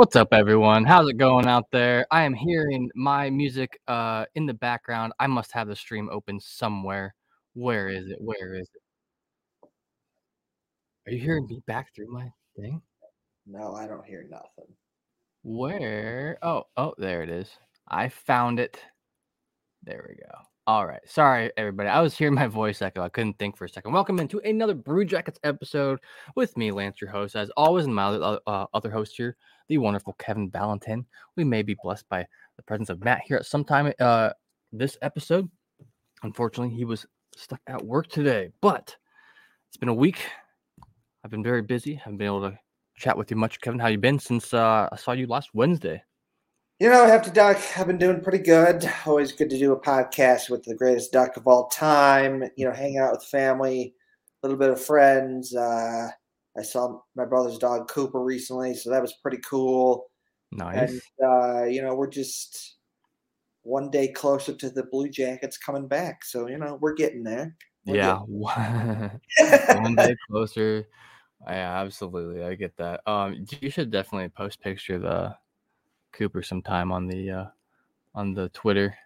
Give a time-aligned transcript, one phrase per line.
[0.00, 0.86] What's up, everyone?
[0.86, 2.06] How's it going out there?
[2.10, 5.12] I am hearing my music uh, in the background.
[5.20, 7.14] I must have the stream open somewhere.
[7.52, 8.16] Where is it?
[8.18, 9.68] Where is it?
[11.06, 12.80] Are you hearing me back through my thing?
[13.46, 14.74] No, I don't hear nothing.
[15.42, 16.38] Where?
[16.40, 17.50] Oh, oh, there it is.
[17.86, 18.80] I found it.
[19.82, 20.38] There we go.
[20.66, 21.02] All right.
[21.04, 21.90] Sorry, everybody.
[21.90, 23.02] I was hearing my voice echo.
[23.02, 23.92] I couldn't think for a second.
[23.92, 25.98] Welcome into another Brew Jackets episode
[26.36, 27.36] with me, Lance, your host.
[27.36, 29.36] As always, and my other, uh, other host here,
[29.70, 31.06] the wonderful Kevin Valentin.
[31.36, 32.26] We may be blessed by
[32.56, 34.30] the presence of Matt here at some time uh,
[34.72, 35.48] this episode.
[36.24, 38.94] Unfortunately, he was stuck at work today, but
[39.68, 40.18] it's been a week.
[41.24, 41.94] I've been very busy.
[41.94, 42.58] I haven't been able to
[42.96, 43.78] chat with you much, Kevin.
[43.78, 46.02] How you been since uh, I saw you last Wednesday?
[46.80, 47.58] You know, I have to duck.
[47.76, 48.90] I've been doing pretty good.
[49.06, 52.42] Always good to do a podcast with the greatest duck of all time.
[52.56, 53.94] You know, hang out with family,
[54.42, 55.54] a little bit of friends.
[55.54, 56.08] Uh,
[56.56, 60.10] I saw my brother's dog Cooper recently, so that was pretty cool.
[60.52, 60.90] Nice.
[60.90, 62.76] And uh, you know, we're just
[63.62, 66.24] one day closer to the Blue Jackets coming back.
[66.24, 67.56] So you know, we're getting there.
[67.86, 70.88] We're yeah, one day closer.
[71.46, 72.44] Yeah, absolutely.
[72.44, 73.00] I get that.
[73.06, 75.36] Um, you should definitely post picture of the
[76.12, 77.46] Cooper sometime on the uh,
[78.14, 78.96] on the Twitter,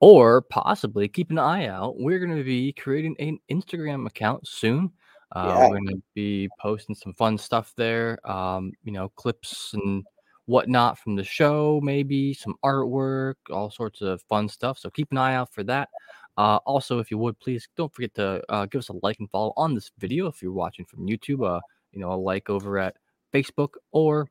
[0.00, 1.98] or possibly keep an eye out.
[1.98, 4.92] We're going to be creating an Instagram account soon.
[5.34, 5.68] Uh, Yeah.
[5.68, 8.18] We're going to be posting some fun stuff there.
[8.28, 10.04] Um, you know, clips and
[10.46, 14.78] whatnot from the show, maybe some artwork, all sorts of fun stuff.
[14.78, 15.88] So keep an eye out for that.
[16.36, 19.30] Uh, also, if you would please don't forget to uh, give us a like and
[19.30, 21.46] follow on this video if you're watching from YouTube.
[21.46, 21.60] Uh,
[21.92, 22.96] you know, a like over at
[23.32, 24.28] Facebook or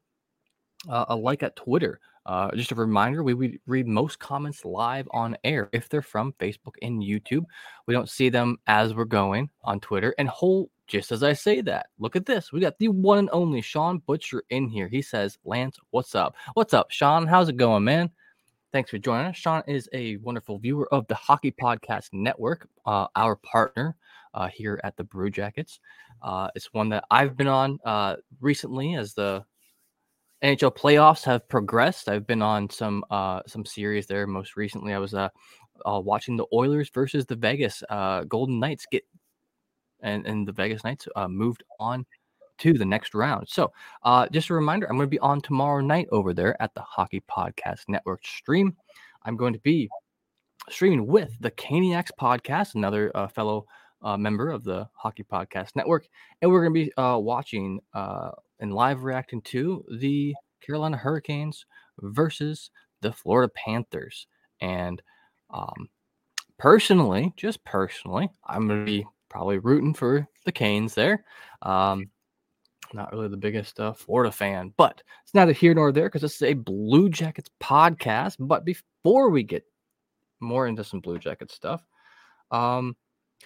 [0.89, 1.99] uh, a like at Twitter.
[2.25, 6.33] Uh, just a reminder, we, we read most comments live on air if they're from
[6.39, 7.43] Facebook and YouTube.
[7.85, 10.15] We don't see them as we're going on Twitter.
[10.17, 12.51] And whole, just as I say that, look at this.
[12.51, 14.87] We got the one and only Sean Butcher in here.
[14.87, 16.35] He says, Lance, what's up?
[16.53, 17.25] What's up, Sean?
[17.25, 18.09] How's it going, man?
[18.71, 19.37] Thanks for joining us.
[19.37, 23.95] Sean is a wonderful viewer of the Hockey Podcast Network, uh, our partner
[24.33, 25.79] uh, here at the Brew Jackets.
[26.21, 29.45] Uh, it's one that I've been on uh, recently as the
[30.43, 32.09] NHL playoffs have progressed.
[32.09, 34.27] I've been on some uh some series there.
[34.27, 35.29] Most recently, I was uh,
[35.85, 37.81] watching the Oilers versus the Vegas
[38.27, 39.03] Golden Knights get
[40.03, 42.05] and and the Vegas Knights uh moved on
[42.59, 43.47] to the next round.
[43.49, 43.71] So,
[44.03, 46.81] uh just a reminder, I'm going to be on tomorrow night over there at the
[46.81, 48.75] Hockey Podcast Network stream.
[49.23, 49.89] I'm going to be
[50.69, 53.65] streaming with the Caniacs podcast, another uh, fellow
[54.01, 56.07] uh, member of the Hockey Podcast Network,
[56.41, 61.65] and we're going to be uh, watching uh, and live reacting to the Carolina Hurricanes
[61.99, 62.69] versus
[63.01, 64.27] the Florida Panthers.
[64.61, 65.01] And
[65.49, 65.89] um,
[66.57, 71.25] personally, just personally, I'm going to be probably rooting for the Canes there.
[71.63, 72.11] Um,
[72.93, 76.35] not really the biggest uh, Florida fan, but it's neither here nor there because this
[76.35, 78.35] is a Blue Jackets podcast.
[78.39, 79.63] But before we get
[80.39, 81.83] more into some Blue Jackets stuff,
[82.51, 82.95] um,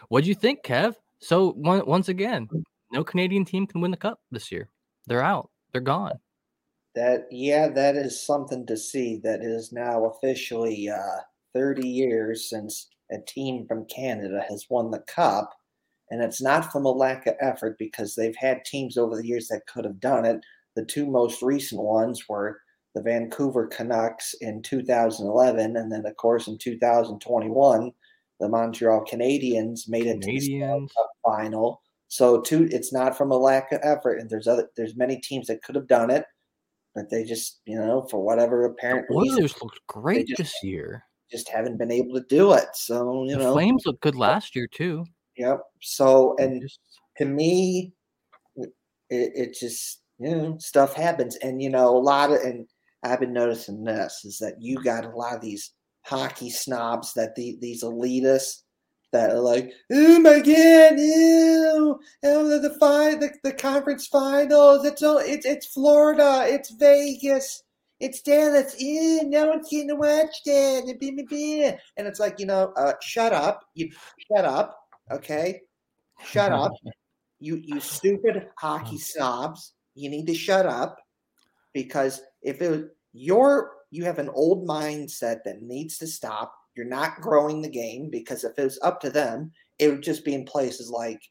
[0.10, 0.96] what do you think, Kev?
[1.20, 2.50] So one, once again,
[2.92, 4.68] no Canadian team can win the cup this year.
[5.06, 5.50] They're out.
[5.72, 6.20] They're gone.
[6.96, 9.22] That yeah, that is something to see.
[9.24, 11.22] That is now officially uh,
[11.54, 15.57] 30 years since a team from Canada has won the cup,
[16.10, 19.48] and it's not from a lack of effort because they've had teams over the years
[19.50, 20.40] that could have done it.
[20.76, 22.60] The two most recent ones were
[22.96, 27.92] the Vancouver Canucks in 2011, and then of course in 2021,
[28.40, 31.82] the Montreal Canadiens made it to the final.
[32.08, 35.48] So two, it's not from a lack of effort, and there's other there's many teams
[35.48, 36.26] that could have done it,
[36.96, 41.04] but they just you know for whatever apparent The Oilers looked great just- this year.
[41.30, 42.68] just haven't been able to do it.
[42.74, 45.06] So you The know, Flames looked good last year too.
[45.38, 45.62] Yep.
[45.82, 46.70] So and
[47.18, 47.94] to me,
[48.56, 48.72] it,
[49.10, 52.68] it just you know stuff happens, and you know a lot of and
[53.04, 55.74] I've been noticing this is that you got a lot of these
[56.06, 58.64] hockey snobs that the these elitists
[59.14, 64.86] that are like, oh my god, ew, oh, the the, fi- the the conference finals,
[64.86, 67.64] it's all it's it's Florida, it's Vegas.
[68.00, 68.80] It's Dallas.
[68.80, 71.80] Ew, no one's getting to watch that.
[71.98, 73.64] And it's like, you know, uh, shut up.
[73.74, 73.90] You
[74.32, 74.87] shut up.
[75.12, 75.62] Okay.
[76.26, 76.72] Shut up.
[77.40, 79.74] You you stupid hockey snobs.
[79.94, 80.98] You need to shut up
[81.72, 86.54] because if it your you have an old mindset that needs to stop.
[86.76, 90.26] You're not growing the game because if it was up to them, it would just
[90.26, 91.22] be in places like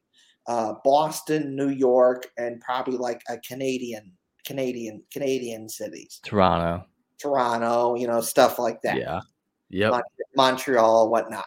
[0.48, 4.12] uh, Boston, New York, and probably like a Canadian,
[4.44, 6.84] Canadian, Canadian cities, Toronto.
[7.20, 8.96] Toronto, you know, stuff like that.
[8.96, 9.20] Yeah.
[9.70, 9.90] Yep.
[9.92, 10.02] Mon-
[10.36, 11.46] Montreal, whatnot.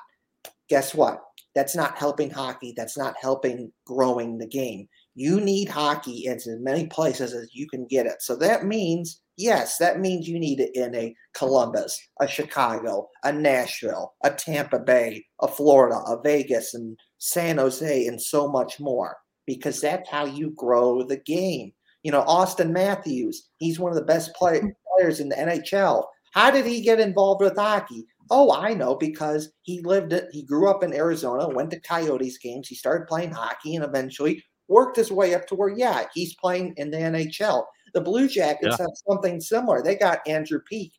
[0.69, 1.21] Guess what?
[1.55, 2.73] That's not helping hockey.
[2.75, 4.87] That's not helping growing the game.
[5.15, 8.21] You need hockey in as many places as you can get it.
[8.21, 13.31] So that means Yes, that means you need it in a Columbus, a Chicago, a
[13.31, 19.15] Nashville, a Tampa Bay, a Florida, a Vegas, and San Jose, and so much more,
[19.47, 21.71] because that's how you grow the game.
[22.03, 24.67] You know, Auston Matthews, he's one of the best play- mm-hmm.
[24.97, 26.03] players in the NHL.
[26.33, 28.03] How did he get involved with hockey?
[28.29, 30.27] Oh, I know because he lived it.
[30.31, 32.67] He grew up in Arizona, went to Coyotes games.
[32.67, 36.73] He started playing hockey and eventually worked his way up to where, yeah, he's playing
[36.77, 37.65] in the NHL.
[37.93, 38.85] The Blue Jackets yeah.
[38.85, 39.81] have something similar.
[39.81, 40.93] They got Andrew Peeke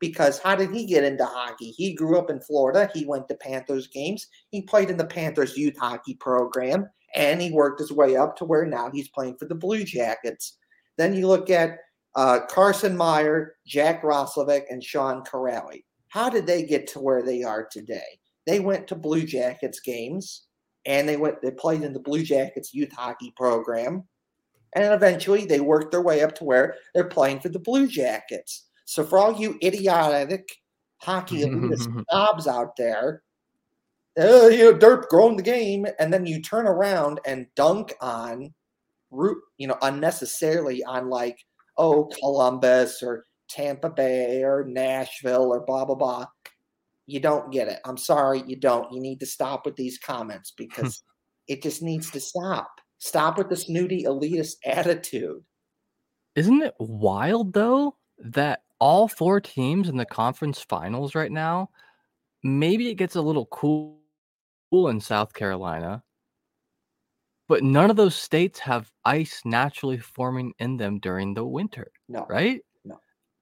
[0.00, 1.70] because how did he get into hockey?
[1.70, 2.90] He grew up in Florida.
[2.94, 4.26] He went to Panthers games.
[4.50, 8.44] He played in the Panthers youth hockey program and he worked his way up to
[8.44, 10.58] where now he's playing for the Blue Jackets.
[10.98, 11.78] Then you look at
[12.14, 15.84] uh, Carson Meyer, Jack Roslovic, and Sean Kuraly.
[16.08, 18.18] How did they get to where they are today?
[18.46, 20.46] They went to Blue Jackets games
[20.86, 24.04] and they went they played in the Blue Jackets youth hockey program.
[24.74, 28.66] And eventually they worked their way up to where they're playing for the Blue Jackets.
[28.84, 30.48] So for all you idiotic
[30.98, 31.42] hockey
[31.76, 33.22] snobs out there,
[34.18, 38.54] uh, you know, derp growing the game, and then you turn around and dunk on
[39.10, 41.38] root, you know, unnecessarily on like,
[41.76, 46.26] oh, Columbus or Tampa Bay or Nashville or blah blah blah.
[47.06, 47.80] You don't get it.
[47.84, 48.92] I'm sorry, you don't.
[48.92, 51.02] You need to stop with these comments because
[51.48, 52.68] it just needs to stop.
[52.98, 55.42] Stop with the snooty elitist attitude.
[56.34, 61.70] Isn't it wild though that all four teams in the conference finals right now,
[62.42, 63.98] maybe it gets a little cool
[64.72, 66.02] in South Carolina,
[67.48, 71.90] but none of those states have ice naturally forming in them during the winter.
[72.08, 72.26] No.
[72.28, 72.60] Right?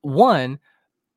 [0.04, 0.58] One,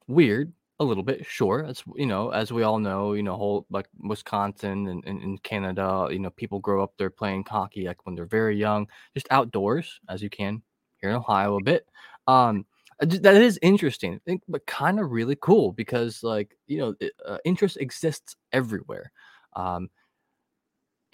[0.08, 1.66] weird, a little bit, sure.
[1.66, 6.08] That's you know, as we all know, you know, whole like Wisconsin and, and Canada,
[6.12, 10.00] you know, people grow up there playing hockey like when they're very young, just outdoors,
[10.10, 10.62] as you can
[11.02, 11.88] here in Ohio a bit.
[12.28, 12.66] Um,
[13.02, 16.96] that is interesting, but kind of really cool because like you know,
[17.28, 19.12] uh, interest exists everywhere.
[19.56, 19.90] Um,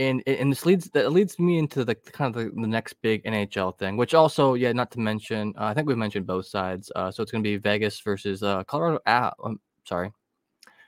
[0.09, 3.23] and and this leads that leads me into the kind of the, the next big
[3.23, 6.91] NHL thing, which also yeah, not to mention, uh, I think we've mentioned both sides.
[6.95, 9.00] Uh, so it's going to be Vegas versus uh, Colorado.
[9.05, 10.11] Uh, I'm sorry,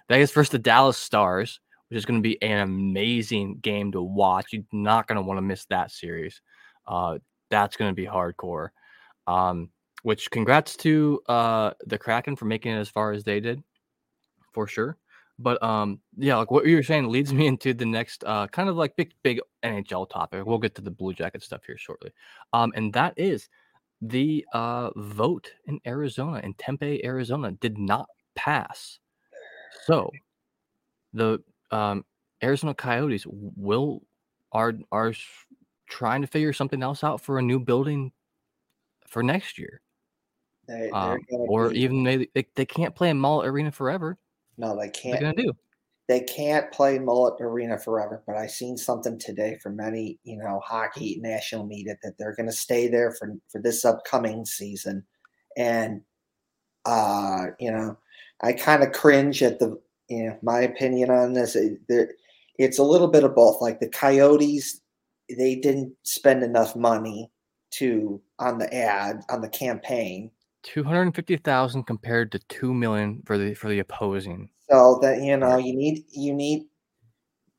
[0.09, 1.59] Vegas versus the Dallas Stars,
[1.89, 4.47] which is going to be an amazing game to watch.
[4.51, 6.41] You're not going to want to miss that series.
[6.88, 7.18] Uh,
[7.50, 8.69] that's going to be hardcore.
[9.28, 9.69] Um,
[10.04, 13.63] which congrats to uh the Kraken for making it as far as they did,
[14.54, 14.97] for sure.
[15.37, 18.69] But um, yeah, like what you were saying leads me into the next uh kind
[18.69, 20.45] of like big big NHL topic.
[20.45, 22.11] We'll get to the Blue Jacket stuff here shortly.
[22.54, 23.49] Um, and that is
[24.01, 28.99] the uh vote in Arizona in Tempe, Arizona, did not pass.
[29.85, 30.09] So
[31.13, 32.06] the um
[32.42, 34.04] Arizona Coyotes will
[34.51, 35.13] are are
[35.87, 38.11] trying to figure something else out for a new building
[39.07, 39.81] for next year.
[40.68, 44.18] They, um, or even maybe they, they can't play in Mullet Arena forever.
[44.57, 45.24] No, they can't.
[45.24, 45.54] What do?
[46.07, 48.21] They can't play Mullet Arena forever.
[48.28, 52.50] But I seen something today from many, you know, hockey national media that they're going
[52.50, 55.04] to stay there for for this upcoming season,
[55.57, 56.02] and
[56.85, 57.97] uh, you know,
[58.42, 61.56] I kind of cringe at the, you know, my opinion on this.
[61.56, 61.80] It,
[62.57, 63.62] it's a little bit of both.
[63.62, 64.81] Like the Coyotes,
[65.35, 67.31] they didn't spend enough money
[67.71, 70.31] to on the ad on the campaign
[70.66, 74.50] 250,000 compared to 2 million for the for the opposing.
[74.69, 76.66] So that you know, you need you need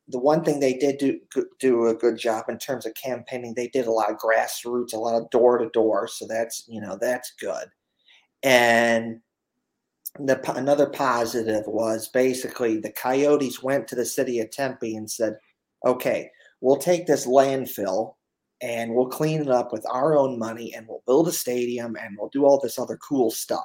[0.09, 1.19] the one thing they did do
[1.61, 3.55] do a good job in terms of campaigning.
[3.55, 6.09] They did a lot of grassroots, a lot of door to door.
[6.09, 7.69] So that's you know that's good.
[8.43, 9.21] And
[10.19, 15.37] the another positive was basically the Coyotes went to the city of Tempe and said,
[15.85, 18.16] "Okay, we'll take this landfill
[18.63, 22.17] and we'll clean it up with our own money and we'll build a stadium and
[22.19, 23.65] we'll do all this other cool stuff.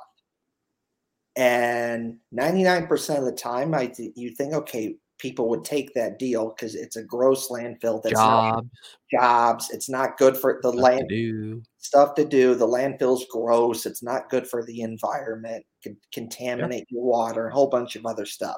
[1.38, 6.50] And 99% of the time, I th- you think, okay, people would take that deal
[6.50, 8.02] because it's a gross landfill.
[8.04, 8.68] That's jobs,
[9.14, 9.70] not, jobs.
[9.72, 11.10] It's not good for the stuff land.
[11.10, 12.56] To stuff to do.
[12.56, 13.86] The landfill's gross.
[13.86, 15.64] It's not good for the environment.
[15.84, 16.88] Could contaminate yep.
[16.90, 17.48] your water.
[17.48, 18.58] A whole bunch of other stuff.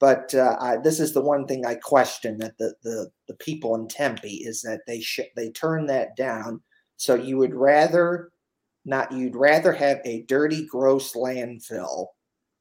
[0.00, 3.74] But uh, I, this is the one thing I question that the, the, the people
[3.74, 6.60] in Tempe is that they sh- they turn that down.
[6.96, 8.30] So you would rather
[8.84, 12.06] not you'd rather have a dirty, gross landfill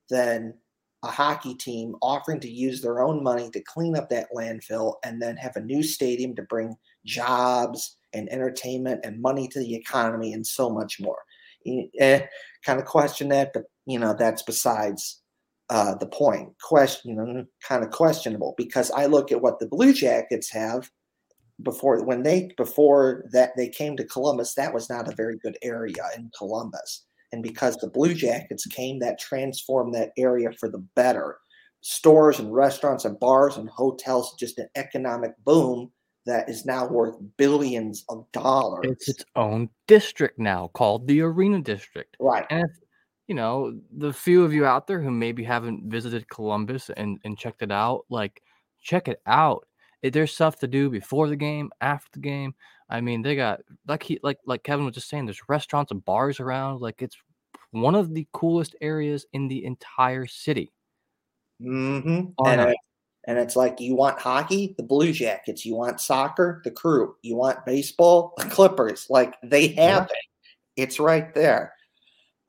[0.10, 0.56] than
[1.04, 5.22] a hockey team offering to use their own money to clean up that landfill and
[5.22, 6.76] then have a new stadium to bring
[7.06, 11.20] jobs and entertainment and money to the economy and so much more.
[12.00, 12.22] Eh,
[12.66, 15.22] kind of question that, but you know that's besides
[15.70, 16.50] uh, the point.
[16.62, 20.90] Question, kind of questionable because I look at what the Blue Jackets have
[21.64, 24.54] before when they before that they came to Columbus.
[24.54, 29.00] That was not a very good area in Columbus, and because the Blue Jackets came,
[29.00, 31.38] that transformed that area for the better.
[31.82, 35.92] Stores and restaurants and bars and hotels, just an economic boom
[36.26, 38.84] that is now worth billions of dollars.
[38.84, 42.16] It's its own district now called the Arena District.
[42.20, 42.46] Right.
[42.50, 42.68] And
[43.28, 47.38] you know, the few of you out there who maybe haven't visited Columbus and, and
[47.38, 48.42] checked it out, like
[48.82, 49.68] check it out.
[50.02, 52.56] It, there's stuff to do before the game, after the game.
[52.90, 56.04] I mean, they got like he like like Kevin was just saying, there's restaurants and
[56.06, 56.82] bars around.
[56.82, 57.18] Like it's
[57.72, 60.72] one of the coolest areas in the entire city.
[61.62, 62.46] Mm-hmm.
[62.46, 62.76] And,
[63.28, 65.66] and it's like you want hockey, the Blue Jackets.
[65.66, 67.16] You want soccer, the Crew.
[67.24, 69.08] You want baseball, the Clippers.
[69.10, 70.04] Like they have yeah.
[70.04, 70.84] it.
[70.84, 71.74] It's right there.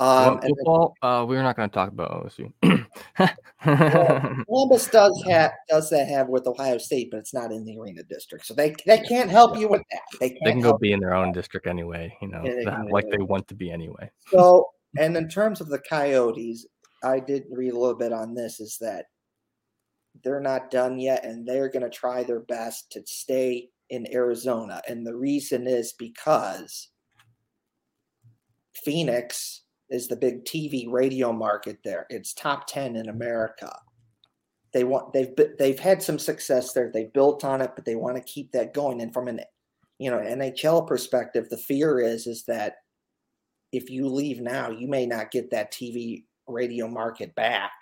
[0.01, 2.53] Um, football, then, uh, we're not going to talk about OSU.
[2.63, 7.77] well, Columbus does have does that have with Ohio State, but it's not in the
[7.77, 10.03] arena district, so they they can't help you with that.
[10.21, 13.19] They, they can go be in their own district anyway, you know, yeah, like they
[13.19, 14.09] want to be anyway.
[14.29, 16.65] So, and in terms of the Coyotes,
[17.03, 18.61] I did read a little bit on this.
[18.61, 19.07] Is that
[20.23, 24.81] they're not done yet, and they're going to try their best to stay in Arizona,
[24.89, 26.91] and the reason is because
[28.85, 32.07] Phoenix is the big TV radio market there.
[32.11, 33.75] It's top 10 in America.
[34.73, 36.91] They want they've they've had some success there.
[36.93, 39.01] They built on it, but they want to keep that going.
[39.01, 39.41] And from an
[39.99, 42.75] you know NHL perspective, the fear is is that
[43.73, 47.73] if you leave now, you may not get that TV radio market back.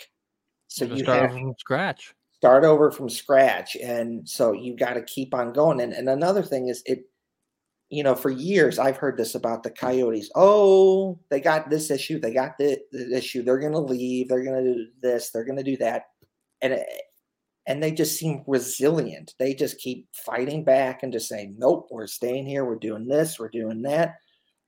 [0.68, 2.14] So you start have, from scratch.
[2.34, 5.80] Start over from scratch, and so you got to keep on going.
[5.80, 7.04] And and another thing is it
[7.90, 10.30] you know, for years I've heard this about the Coyotes.
[10.34, 13.42] Oh, they got this issue, they got the, the issue.
[13.42, 14.28] They're going to leave.
[14.28, 15.30] They're going to do this.
[15.30, 16.04] They're going to do that,
[16.62, 16.86] and it,
[17.66, 19.34] and they just seem resilient.
[19.38, 22.64] They just keep fighting back and just saying, "Nope, we're staying here.
[22.64, 23.38] We're doing this.
[23.38, 24.14] We're doing that."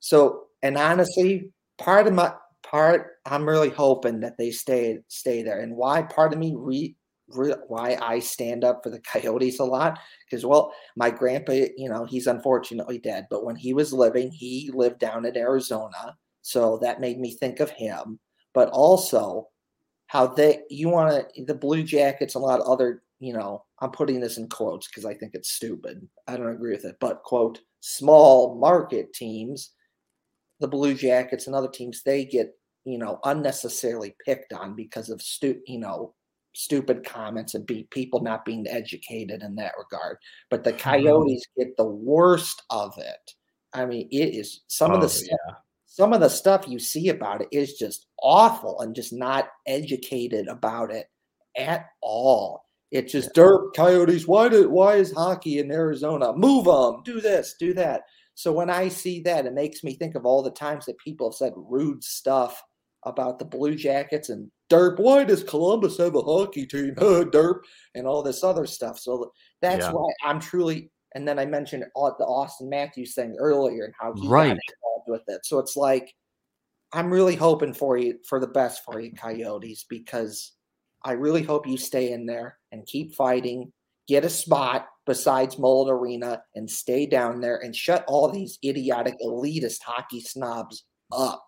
[0.00, 2.32] So, and honestly, part of my
[2.62, 5.60] part, I'm really hoping that they stay stay there.
[5.60, 6.02] And why?
[6.02, 6.96] Part of me re,
[7.28, 12.04] why I stand up for the Coyotes a lot because, well, my grandpa, you know,
[12.04, 16.16] he's unfortunately dead, but when he was living, he lived down in Arizona.
[16.42, 18.18] So that made me think of him,
[18.54, 19.48] but also
[20.06, 23.90] how they, you want to, the Blue Jackets, a lot of other, you know, I'm
[23.90, 26.06] putting this in quotes because I think it's stupid.
[26.26, 29.72] I don't agree with it, but quote, small market teams,
[30.60, 32.54] the Blue Jackets and other teams, they get,
[32.84, 36.14] you know, unnecessarily picked on because of stu, you know,
[36.58, 40.16] stupid comments and be people not being educated in that regard.
[40.50, 40.80] But the mm-hmm.
[40.80, 43.34] Coyotes get the worst of it.
[43.72, 45.54] I mean, it is some oh, of the stuff, yeah.
[45.86, 50.48] some of the stuff you see about it is just awful and just not educated
[50.48, 51.06] about it
[51.56, 52.64] at all.
[52.90, 53.42] It's just yeah.
[53.44, 54.26] dirt coyotes.
[54.26, 56.32] Why did why is hockey in Arizona?
[56.34, 58.02] Move them, do this, do that.
[58.34, 61.30] So when I see that, it makes me think of all the times that people
[61.30, 62.60] have said rude stuff
[63.08, 64.98] about the Blue Jackets and Derp.
[64.98, 66.94] Why does Columbus have a hockey team?
[66.96, 67.60] Derp
[67.94, 68.98] and all this other stuff.
[68.98, 69.92] So that's yeah.
[69.92, 70.90] why I'm truly.
[71.14, 74.48] And then I mentioned the Auston Matthews thing earlier and how he right.
[74.48, 75.44] got involved with it.
[75.44, 76.14] So it's like
[76.92, 80.52] I'm really hoping for you for the best for you, Coyotes, because
[81.04, 83.72] I really hope you stay in there and keep fighting.
[84.06, 89.14] Get a spot besides Mullet Arena and stay down there and shut all these idiotic
[89.22, 91.44] elitist hockey snobs up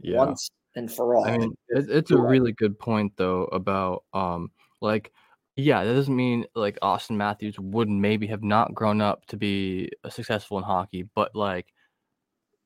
[0.00, 0.18] yeah.
[0.18, 1.24] once and for all.
[1.24, 4.50] I mean, it, it's a really good point though about um
[4.80, 5.12] like
[5.56, 9.90] yeah, that doesn't mean like Auston Matthews would maybe have not grown up to be
[10.08, 11.66] successful in hockey, but like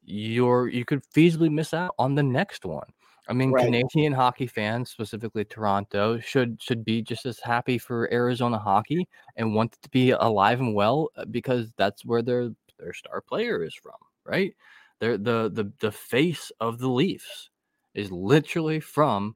[0.05, 2.89] you're you could feasibly miss out on the next one.
[3.29, 3.67] I mean, right.
[3.67, 9.55] Canadian hockey fans, specifically Toronto, should should be just as happy for Arizona hockey and
[9.55, 13.63] want it to be alive and well uh, because that's where their their star player
[13.63, 14.55] is from, right?
[14.99, 17.51] They're the the the face of the Leafs
[17.99, 19.35] is literally from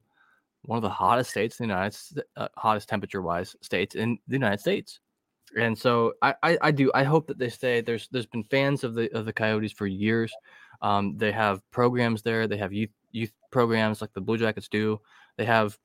[0.63, 1.97] one of the hottest states in the United
[2.37, 4.99] uh, hottest temperature wise states in the United States.
[5.57, 7.81] And so I, I, I, do I hope that they stay.
[7.81, 10.33] There's there's been fans of the of the Coyotes for years.
[10.81, 12.47] Um, they have programs there.
[12.47, 14.99] They have youth youth programs like the Blue Jackets do.
[15.37, 15.77] They have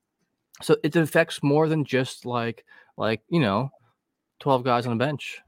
[0.63, 2.65] so it affects more than just like
[2.97, 3.71] like you know,
[4.41, 5.41] twelve guys on a bench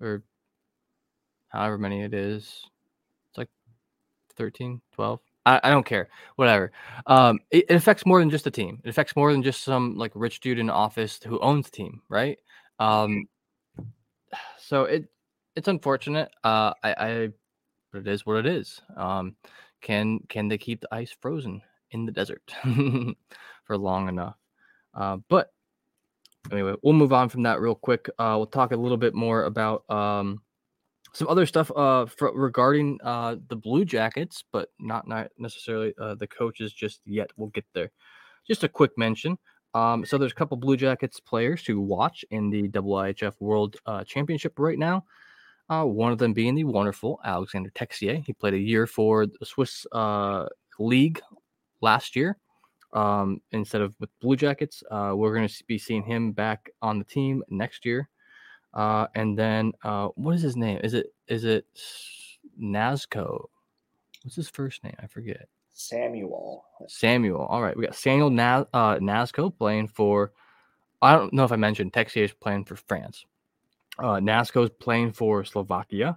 [0.00, 0.24] or
[1.48, 2.62] however many it is.
[3.30, 3.48] It's like
[4.36, 5.20] 13, 12.
[5.46, 6.08] I, I don't care.
[6.36, 6.72] Whatever.
[7.06, 8.80] Um, it, it, affects more than just a team.
[8.84, 12.02] It affects more than just some like rich dude in office who owns the team,
[12.08, 12.38] right?
[12.78, 13.26] Um,
[14.58, 15.08] so it
[15.56, 16.30] it's unfortunate.
[16.44, 17.28] Uh, I, I
[17.92, 18.80] but it is what it is.
[18.96, 19.36] Um,
[19.80, 22.42] can can they keep the ice frozen in the desert
[23.64, 24.36] for long enough?
[24.94, 25.52] Uh, but
[26.50, 28.08] anyway, we'll move on from that real quick.
[28.18, 30.40] Uh, we'll talk a little bit more about um,
[31.12, 36.14] some other stuff uh, for, regarding uh, the Blue Jackets, but not, not necessarily uh,
[36.14, 37.30] the coaches just yet.
[37.36, 37.90] We'll get there.
[38.46, 39.38] Just a quick mention.
[39.74, 44.04] Um, so there's a couple Blue Jackets players to watch in the IIHF World uh,
[44.04, 45.04] Championship right now.
[45.68, 48.24] Uh, one of them being the wonderful Alexander Texier.
[48.24, 50.46] He played a year for the Swiss uh,
[50.78, 51.20] League
[51.82, 52.38] last year
[52.94, 54.82] um, instead of with Blue Jackets.
[54.90, 58.08] We're going to be seeing him back on the team next year.
[58.78, 60.78] Uh, and then uh, what is his name?
[60.84, 61.66] Is it is it
[62.62, 63.46] Knazko?
[64.22, 64.94] What's his first name?
[65.02, 65.48] I forget.
[65.72, 66.64] Samuel.
[66.86, 67.44] Samuel.
[67.46, 70.32] All right, we got Samuel Naz- uh, Knazko playing for.
[71.02, 73.26] I don't know if I mentioned Texier is playing for France.
[73.98, 76.16] Uh, Knazko is playing for Slovakia,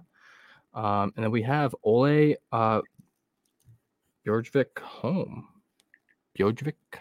[0.72, 2.80] um, and then we have Ole uh,
[4.24, 5.48] Bjørgvik-Holm.
[6.38, 7.00] Bjorgvik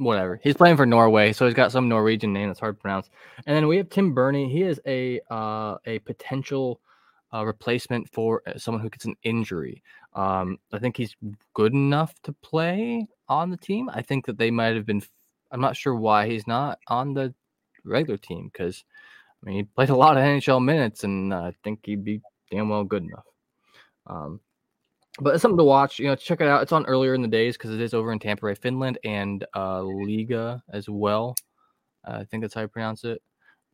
[0.00, 0.40] whatever.
[0.42, 3.10] He's playing for Norway, so he's got some Norwegian name that's hard to pronounce.
[3.46, 4.50] And then we have Tim Berni.
[4.50, 6.80] He is a uh, a potential
[7.32, 9.82] uh, replacement for uh, someone who gets an injury.
[10.14, 11.14] Um, I think he's
[11.54, 13.90] good enough to play on the team.
[13.92, 15.02] I think that they might have been.
[15.52, 17.34] I'm not sure why he's not on the
[17.84, 18.84] regular team because
[19.42, 22.22] I mean he played a lot of NHL minutes, and uh, I think he'd be
[22.50, 23.26] damn well good enough.
[24.06, 24.40] Um,
[25.18, 25.98] but it's something to watch.
[25.98, 26.62] You know, check it out.
[26.62, 29.82] It's on earlier in the days because it is over in Tampere, Finland, and uh,
[29.84, 31.34] Riga as well.
[32.06, 33.20] Uh, I think that's how you pronounce it.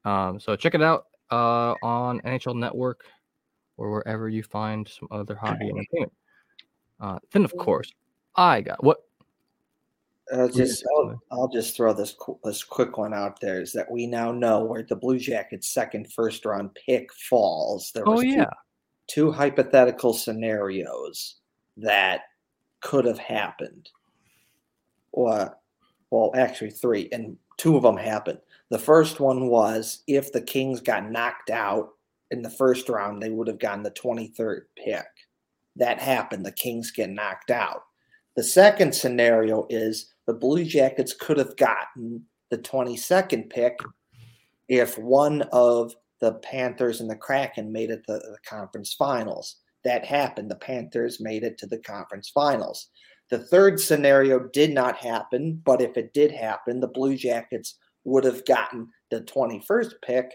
[0.04, 3.04] Um, so check it out uh, on NHL Network
[3.76, 6.12] or wherever you find some other hobby entertainment.
[7.00, 7.92] Uh, then, of course,
[8.34, 8.98] I got what.
[10.32, 14.08] Uh, just I'll, I'll, just throw this this quick one out there is that we
[14.08, 17.92] now know where the Blue Jackets' second first round pick falls.
[17.94, 18.50] There was oh yeah, two
[19.32, 21.36] hypothetical scenarios
[21.76, 22.22] that
[22.80, 23.90] could have happened.
[25.12, 25.60] Well,
[26.10, 28.38] well, actually, three, and two of them happened.
[28.70, 31.90] The first one was if the Kings got knocked out
[32.30, 35.06] in the first round, they would have gotten the 23rd pick.
[35.76, 36.44] That happened.
[36.44, 37.82] The Kings get knocked out.
[38.34, 43.78] The second scenario is the Blue Jackets could have gotten the 22nd pick
[44.68, 49.56] if one of the Panthers and the Kraken made it to the conference finals.
[49.84, 50.50] That happened.
[50.50, 52.88] The Panthers made it to the conference finals.
[53.30, 58.24] The third scenario did not happen, but if it did happen, the Blue Jackets would
[58.24, 60.32] have gotten the 21st pick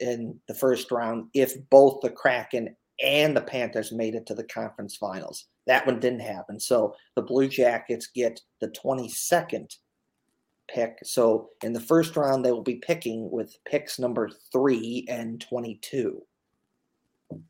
[0.00, 4.44] in the first round if both the Kraken and the Panthers made it to the
[4.44, 5.46] conference finals.
[5.66, 6.58] That one didn't happen.
[6.58, 9.74] So the Blue Jackets get the 22nd
[10.68, 10.98] pick.
[11.02, 16.22] So in the first round, they will be picking with picks number three and 22.
[17.30, 17.42] That'd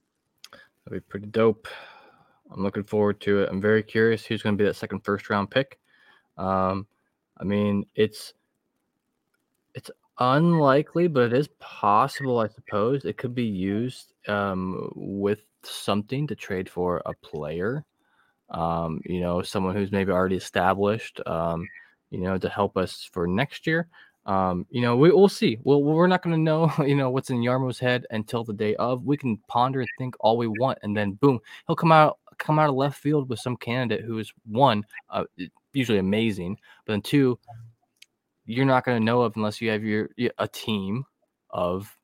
[0.90, 1.68] be pretty dope.
[2.50, 3.48] I'm looking forward to it.
[3.50, 5.78] I'm very curious who's going to be that second first round pick.
[6.38, 6.86] Um,
[7.36, 8.34] I mean, it's
[9.74, 13.04] it's unlikely, but it is possible, I suppose.
[13.04, 17.84] It could be used um, with something to trade for a player.
[18.50, 21.20] Um, you know, someone who's maybe already established.
[21.26, 21.68] Um,
[22.10, 23.88] you know, to help us for next year.
[24.26, 25.58] Um, you know, we, we'll see.
[25.64, 28.74] Well, we're not going to know, you know, what's in Jarmo's head until the day
[28.76, 29.04] of.
[29.04, 32.58] We can ponder and think all we want, and then boom, he'll come out come
[32.58, 35.24] out of left field with some candidate who is one, uh,
[35.72, 37.38] usually amazing, but then two,
[38.46, 41.04] you're not going to know of unless you have your a team
[41.50, 41.94] of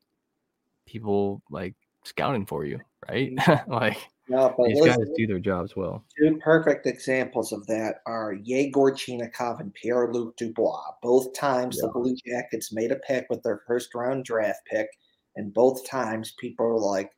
[0.87, 3.33] people like scouting for you, right?
[3.69, 3.97] like
[4.29, 6.03] no, but These guys do their jobs well.
[6.19, 10.93] Two perfect examples of that are Yegor Chinakhov and Pierre Luc Dubois.
[11.03, 11.87] Both times yeah.
[11.87, 14.89] the Blue Jackets made a pick with their first round draft pick,
[15.37, 17.11] and both times people are like,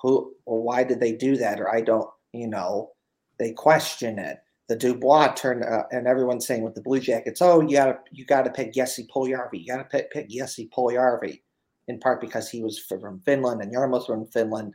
[0.00, 0.32] "Who?
[0.46, 2.92] Well, why did they do that?" Or I don't, you know,
[3.38, 4.38] they question it.
[4.68, 8.24] The Dubois turn, uh, and everyone's saying with the Blue Jackets, "Oh, you gotta, you
[8.24, 9.54] gotta pick Jesse Puljujarvi.
[9.54, 11.42] You gotta pick, pick Jesse Puljujarvi."
[11.88, 14.72] In part because he was from Finland and Jarmo's from Finland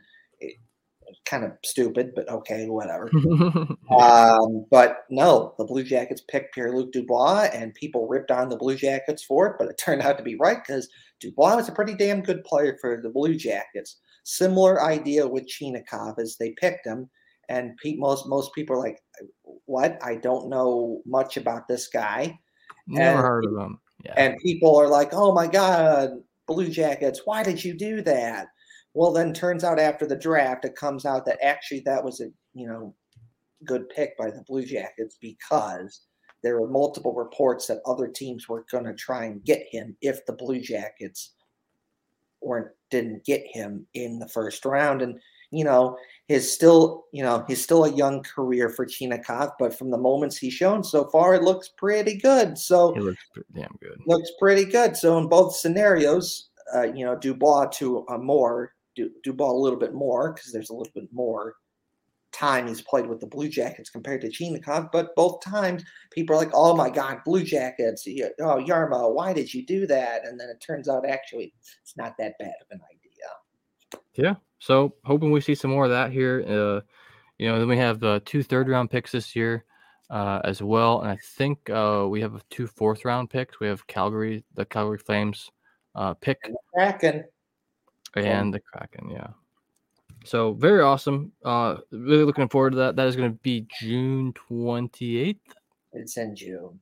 [1.24, 3.10] kind of stupid, but okay, whatever.
[3.90, 8.56] um, but no, the Blue Jackets picked Pierre Luc Dubois, and people ripped on the
[8.56, 10.88] Blue Jackets for it, but it turned out to be right because
[11.20, 13.96] Dubois was a pretty damn good player for the Blue Jackets.
[14.24, 17.08] Similar idea with Chinakhov as they picked him,
[17.48, 19.00] and Pete, most most people are like,
[19.64, 19.98] "What?
[20.02, 22.38] I don't know much about this guy."
[22.86, 23.80] Never and, heard of him.
[24.04, 24.14] Yeah.
[24.16, 26.10] And people are like, "Oh my God,
[26.46, 27.22] Blue Jackets!
[27.24, 28.48] Why did you do that?"
[28.98, 32.32] Well, then turns out after the draft, it comes out that actually that was a
[32.52, 32.96] you know
[33.64, 36.00] good pick by the Blue Jackets because
[36.42, 40.26] there were multiple reports that other teams were going to try and get him if
[40.26, 41.34] the Blue Jackets
[42.42, 45.00] weren't didn't get him in the first round.
[45.00, 45.20] And
[45.52, 49.92] you know, his still you know he's still a young career for Chinakhov, but from
[49.92, 52.58] the moments he's shown so far, it looks pretty good.
[52.58, 54.00] So it looks pretty damn good.
[54.08, 54.96] Looks pretty good.
[54.96, 59.62] So in both scenarios, uh, you know, Dubois to a more do, do ball a
[59.62, 61.54] little bit more because there's a little bit more
[62.32, 64.90] time he's played with the Blue Jackets compared to Chinakhov.
[64.92, 68.06] But both times, people are like, "Oh my God, Blue Jackets!
[68.40, 72.14] Oh Jarmo, why did you do that?" And then it turns out actually it's not
[72.18, 74.02] that bad of an idea.
[74.14, 74.34] Yeah.
[74.58, 76.44] So hoping we see some more of that here.
[76.46, 76.80] Uh,
[77.38, 79.64] you know, then we have uh, two third round picks this year
[80.10, 83.60] uh, as well, and I think uh, we have two fourth round picks.
[83.60, 85.50] We have Calgary, the Calgary Flames
[85.94, 87.24] uh, pick, and the Kraken,
[88.26, 89.10] and the Kraken.
[89.10, 89.28] Yeah.
[90.24, 91.32] So very awesome.
[91.44, 92.96] Uh, really looking forward to that.
[92.96, 95.54] That is going to be June twenty eighth.
[95.92, 96.80] It's in June.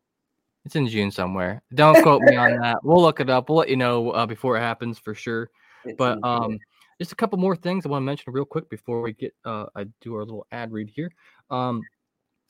[0.64, 1.62] It's in June somewhere.
[1.74, 2.78] Don't quote me on that.
[2.82, 3.48] We'll look it up.
[3.48, 5.48] We'll let you know uh, before it happens for sure.
[5.84, 6.58] It's but um,
[6.98, 9.66] just a couple more things I want to mention real quick before we get uh,
[9.76, 11.12] I do our little ad read here.
[11.50, 11.82] Um,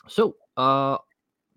[0.08, 0.96] so uh,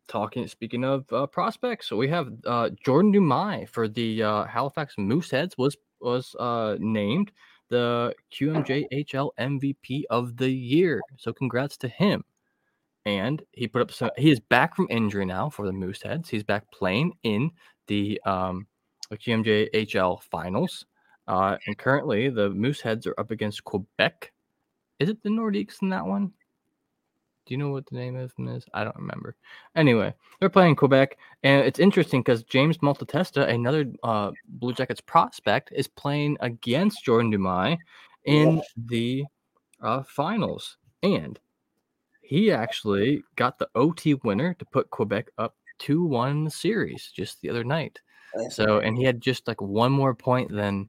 [0.10, 4.96] talking speaking of uh, prospects, so we have uh, Jordan Dumais for the uh, Halifax
[4.98, 7.32] Mooseheads was was uh, named
[7.70, 11.02] the QMJHL MVP of the year.
[11.18, 12.24] So congrats to him.
[13.06, 14.10] And he put up some.
[14.18, 16.28] He is back from injury now for the Mooseheads.
[16.28, 17.52] He's back playing in
[17.88, 18.68] the um,
[19.12, 20.86] QMJHL finals.
[21.28, 24.32] Uh, and currently, the Mooseheads are up against Quebec.
[25.00, 26.34] Is it the Nordiques in that one?
[27.50, 28.64] Do you know what the name of them is?
[28.76, 29.36] I don't remember.
[29.76, 35.72] Anyway, they're playing Quebec, and it's interesting because James Malatesta, another uh, Blue Jackets prospect,
[35.74, 37.80] is playing against Jordan Dumais
[38.26, 38.64] in yeah.
[38.86, 39.24] the
[39.82, 41.40] uh, finals, and
[42.22, 47.12] he actually got the OT winner to put Quebec up two one in the series
[47.16, 48.00] just the other night.
[48.52, 50.88] So, and he had just like one more point than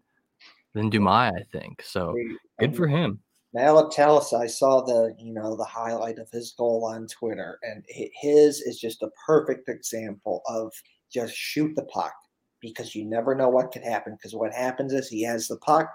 [0.75, 1.81] than Dumais, I think.
[1.83, 2.15] So,
[2.59, 3.21] good for him.
[3.57, 8.61] Malatesta, I saw the you know the highlight of his goal on Twitter, and his
[8.61, 10.73] is just a perfect example of
[11.13, 12.15] just shoot the puck
[12.61, 14.15] because you never know what could happen.
[14.15, 15.93] Because what happens is he has the puck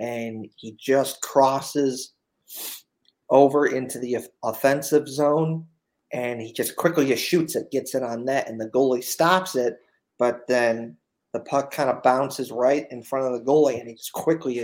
[0.00, 2.14] and he just crosses
[3.30, 5.66] over into the offensive zone,
[6.12, 9.56] and he just quickly just shoots it, gets it on net, and the goalie stops
[9.56, 9.76] it.
[10.18, 10.96] But then
[11.34, 14.54] the puck kind of bounces right in front of the goalie, and he just quickly,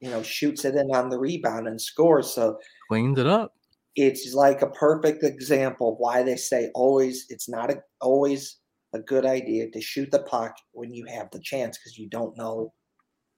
[0.00, 2.32] you know, shoots it in on the rebound and scores.
[2.32, 2.58] So
[2.88, 3.52] cleans it up.
[3.94, 7.26] It's like a perfect example why they say always.
[7.28, 8.56] It's not a, always
[8.94, 12.36] a good idea to shoot the puck when you have the chance because you don't
[12.38, 12.72] know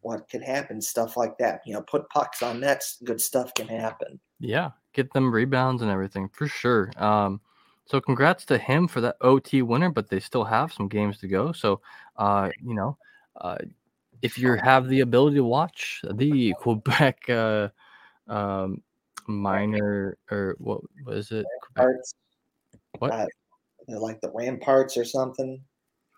[0.02, 0.80] what could happen.
[0.80, 1.62] Stuff like that.
[1.66, 2.98] You know, put pucks on nets.
[3.04, 4.20] Good stuff can happen.
[4.38, 6.92] Yeah, get them rebounds and everything for sure.
[6.98, 7.40] Um,
[7.86, 11.28] so congrats to him for that OT winner, but they still have some games to
[11.28, 11.52] go.
[11.52, 11.80] So,
[12.18, 12.96] uh, you know,
[13.40, 13.58] uh,
[14.22, 17.68] if you have the ability to watch the Quebec uh,
[18.28, 18.82] um,
[19.26, 21.46] minor or what was it?
[21.76, 22.14] Ramparts.
[22.98, 23.12] What?
[23.12, 23.26] Uh,
[23.88, 25.62] like the Ramparts or something.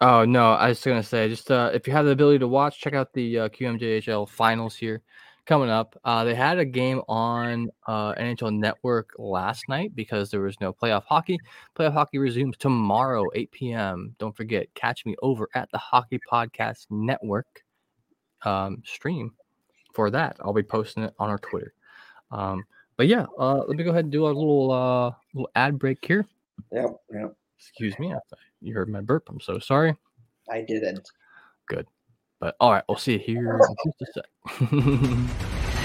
[0.01, 2.81] Oh no, I was gonna say just uh, if you have the ability to watch,
[2.81, 5.03] check out the uh, QMJHL finals here
[5.49, 5.99] coming up.
[6.05, 10.75] Uh, they had a game on uh, NHL Network last night because there was no
[10.75, 11.39] playoff hockey.
[11.75, 14.15] Playoff hockey resumes tomorrow, 8 p.m.
[14.19, 17.65] Don't forget, catch me over at the Hockey Podcast Network
[18.43, 19.33] um, stream
[19.95, 20.37] for that.
[20.41, 21.73] I'll be posting it on our Twitter.
[22.31, 22.63] Um,
[22.99, 26.05] but yeah, uh, let me go ahead and do a little uh, little ad break
[26.05, 26.27] here.
[26.73, 27.35] Yep, yep.
[27.59, 28.15] Excuse me,
[28.61, 29.29] you heard my burp.
[29.31, 29.97] I'm so sorry.
[30.51, 31.09] I didn't.
[31.69, 31.87] Good.
[32.41, 34.25] But all right, we'll see you here in just a sec.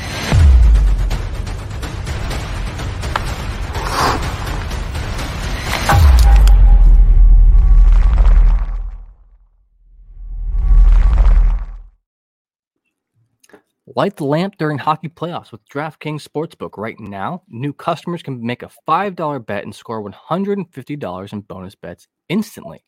[13.95, 16.77] Light the lamp during hockey playoffs with DraftKings Sportsbook.
[16.77, 22.07] Right now, new customers can make a $5 bet and score $150 in bonus bets
[22.29, 22.85] instantly.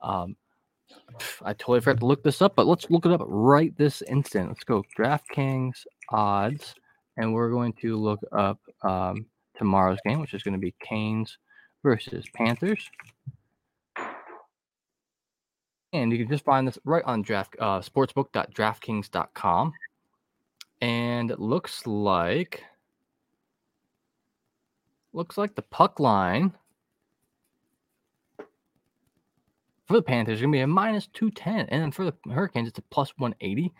[0.00, 0.36] Um,
[1.42, 4.48] I totally forgot to look this up, but let's look it up right this instant.
[4.48, 6.74] Let's go DraftKings odds,
[7.16, 11.38] and we're going to look up um, tomorrow's game, which is going to be Canes
[11.82, 12.88] versus Panthers.
[15.92, 19.72] And you can just find this right on draft uh, sportsbook.draftkings.com.
[20.80, 22.62] And it looks like
[25.12, 26.52] looks like the puck line
[29.88, 31.66] for the Panthers is going to be a minus 210.
[31.70, 33.72] And then for the Hurricanes, it's a plus 180.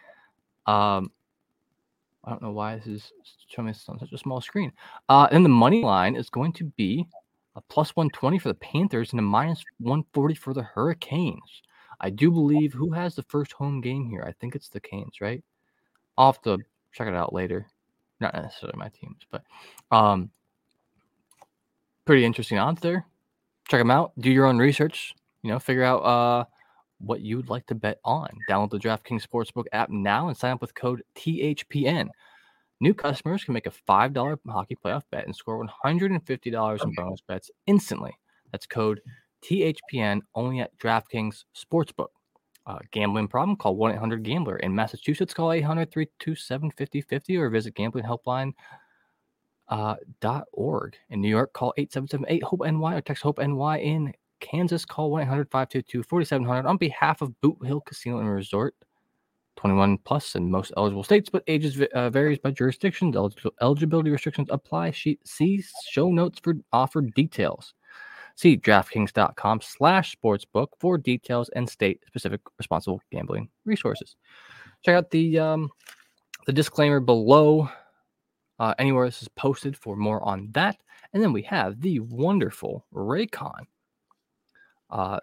[0.66, 1.12] Um,
[2.24, 3.12] I don't know why this is
[3.48, 4.72] showing me on such a small screen.
[5.08, 7.06] Uh, and the money line is going to be
[7.56, 11.62] a plus 120 for the Panthers and a minus 140 for the Hurricanes.
[12.00, 14.24] I do believe who has the first home game here?
[14.26, 15.42] I think it's the Canes, right?
[16.16, 16.58] I'll have to
[16.92, 17.66] check it out later.
[18.20, 19.42] Not necessarily my teams, but
[19.90, 20.30] um,
[22.04, 23.06] pretty interesting odds there.
[23.68, 24.12] Check them out.
[24.18, 26.44] Do your own research you know, figure out uh,
[26.98, 28.28] what you would like to bet on.
[28.48, 32.08] Download the DraftKings Sportsbook app now and sign up with code THPN.
[32.80, 37.50] New customers can make a $5 hockey playoff bet and score $150 in bonus bets
[37.66, 38.12] instantly.
[38.52, 39.00] That's code
[39.44, 42.08] THPN only at DraftKings Sportsbook.
[42.66, 43.56] Uh, gambling problem?
[43.56, 44.58] Call 1 800 Gambler.
[44.58, 48.54] In Massachusetts, call 800 327 5050 or visit gamblinghelpline.org.
[49.70, 49.96] Uh,
[50.52, 50.96] .org.
[51.10, 53.78] in New York, call 877 8 HOPE NY or text HOPE NY.
[53.78, 58.74] In Kansas, call 1 800 522 4700 on behalf of Boot Hill Casino and Resort.
[59.56, 63.16] 21 plus in most eligible states, but ages uh, varies by jurisdictions.
[63.60, 64.92] eligibility restrictions apply.
[64.92, 67.74] see show notes for offer details.
[68.36, 74.14] See DraftKings.com slash sportsbook for details and state-specific responsible gambling resources.
[74.84, 75.70] Check out the um,
[76.46, 77.68] the disclaimer below
[78.60, 80.76] uh, anywhere this is posted for more on that.
[81.12, 83.66] And then we have the wonderful Raycon.
[84.90, 85.18] Uh,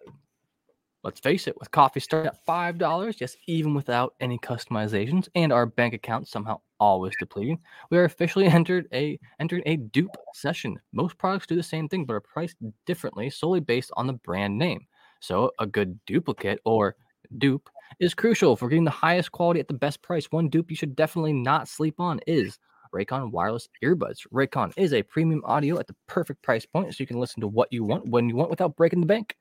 [1.03, 5.65] let's face it, with coffee starting at $5, yes, even without any customizations, and our
[5.65, 7.59] bank account somehow always depleting,
[7.91, 10.79] we are officially entered a entered a dupe session.
[10.91, 14.57] Most products do the same thing, but are priced differently solely based on the brand
[14.57, 14.85] name.
[15.19, 16.95] So a good duplicate or
[17.37, 20.25] dupe is crucial for getting the highest quality at the best price.
[20.31, 22.59] One dupe you should definitely not sleep on is
[22.93, 24.25] Raycon wireless earbuds.
[24.33, 27.47] Raycon is a premium audio at the perfect price point so you can listen to
[27.47, 29.35] what you want when you want without breaking the bank.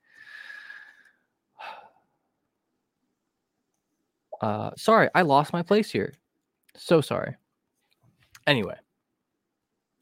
[4.45, 6.13] Uh, sorry, I lost my place here.
[6.77, 7.35] So sorry.
[8.45, 8.75] Anyway,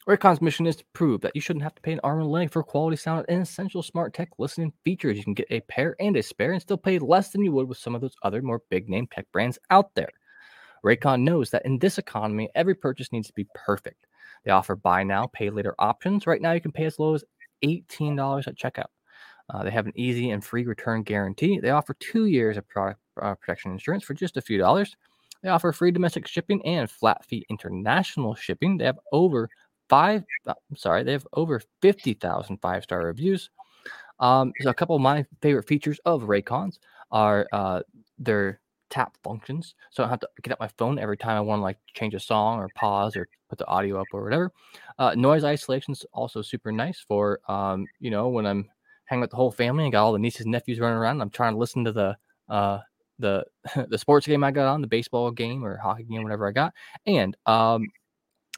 [0.06, 2.52] Raycon's mission is to prove that you shouldn't have to pay an arm and leg
[2.52, 5.18] for quality sound and essential smart tech listening features.
[5.18, 7.70] You can get a pair and a spare and still pay less than you would
[7.70, 10.10] with some of those other more big name tech brands out there.
[10.86, 14.08] Raycon knows that in this economy, every purchase needs to be perfect.
[14.44, 16.28] They offer buy now, pay later options.
[16.28, 17.24] Right now, you can pay as low as
[17.64, 18.92] $18 at checkout.
[19.50, 21.60] Uh, they have an easy and free return guarantee.
[21.60, 24.96] They offer two years of product uh, protection insurance for just a few dollars.
[25.42, 28.78] They offer free domestic shipping and flat fee international shipping.
[28.78, 29.50] They have over
[29.90, 33.50] five, uh, I'm sorry, they have over 50,000 five star reviews.
[34.20, 36.80] Um, so a couple of my favorite features of Raycons
[37.12, 37.82] are uh,
[38.18, 39.76] their tap functions.
[39.90, 41.80] So I don't have to get out my phone every time I want to like
[41.94, 44.52] change a song or pause or put the audio up or whatever.
[44.98, 48.70] Uh, noise isolation is also super nice for, um, you know, when I'm
[49.06, 51.22] hanging with the whole family and got all the nieces and nephews running around.
[51.22, 52.18] I'm trying to listen to the
[52.50, 52.80] uh,
[53.20, 53.46] the
[53.88, 56.74] the sports game I got on, the baseball game or hockey game, whatever I got,
[57.06, 57.88] and um,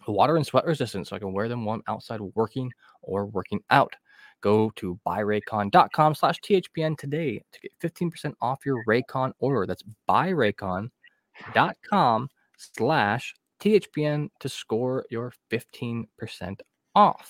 [0.07, 3.61] water and sweat resistant, so I can wear them while I'm outside working or working
[3.69, 3.93] out.
[4.41, 9.65] Go to buyraycon.com slash THPN today to get 15% off your Raycon order.
[9.65, 16.59] That's buyraycon.com slash THPN to score your 15%
[16.93, 17.27] off.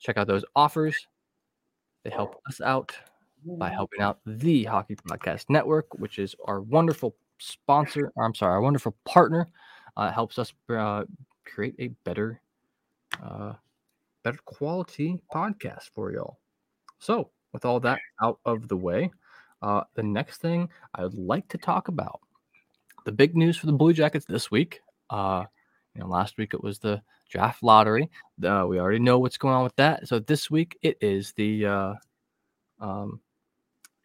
[0.00, 0.96] Check out those offers.
[2.06, 2.92] They help us out
[3.58, 8.12] by helping out the Hockey Podcast Network, which is our wonderful sponsor.
[8.16, 9.48] I'm sorry, our wonderful partner.
[9.96, 11.02] Uh, helps us uh,
[11.44, 12.40] create a better,
[13.20, 13.54] uh,
[14.22, 16.38] better quality podcast for y'all.
[17.00, 19.10] So, with all that out of the way,
[19.60, 22.20] uh, the next thing I would like to talk about
[23.04, 24.78] the big news for the Blue Jackets this week.
[25.10, 25.46] Uh,
[25.96, 28.10] you know, last week it was the draft lottery.
[28.42, 30.06] Uh, we already know what's going on with that.
[30.06, 31.94] So this week it is the uh,
[32.80, 33.20] um,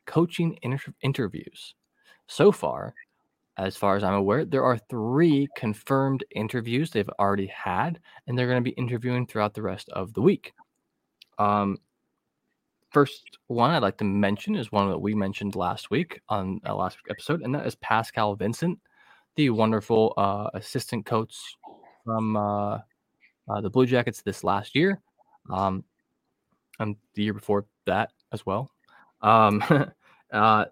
[0.05, 1.75] coaching inter- interviews.
[2.27, 2.93] So far,
[3.57, 8.47] as far as I'm aware, there are three confirmed interviews they've already had, and they're
[8.47, 10.53] going to be interviewing throughout the rest of the week.
[11.37, 11.77] Um,
[12.91, 16.73] first one I'd like to mention is one that we mentioned last week on a
[16.73, 18.79] last episode, and that is Pascal Vincent,
[19.35, 21.35] the wonderful uh, assistant coach
[22.03, 22.79] from uh,
[23.49, 25.01] uh, the Blue Jackets this last year,
[25.49, 25.83] um,
[26.79, 28.71] and the year before that as well.
[29.21, 29.63] Um,
[30.31, 30.65] uh,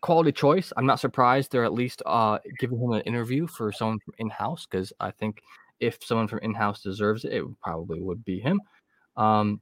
[0.00, 0.72] quality choice.
[0.76, 4.30] I'm not surprised they're at least uh, giving him an interview for someone from in
[4.30, 5.42] house because I think
[5.80, 8.60] if someone from in house deserves it, it probably would be him.
[9.16, 9.60] Um,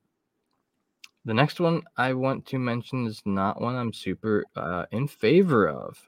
[1.25, 5.69] the next one I want to mention is not one I'm super uh, in favor
[5.69, 5.99] of,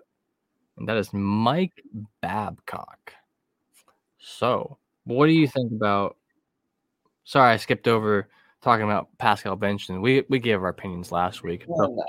[0.76, 1.82] and that is Mike
[2.20, 3.12] Babcock.
[4.22, 6.16] So, what do you think about?
[7.24, 8.28] Sorry, I skipped over
[8.62, 10.00] talking about Pascal Benjamin.
[10.00, 11.66] We we gave our opinions last week.
[11.66, 12.04] So,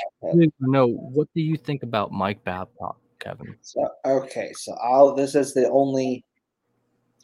[0.60, 3.56] no, what do you think about Mike Babcock, Kevin?
[3.62, 6.24] So okay, so I'll this is the only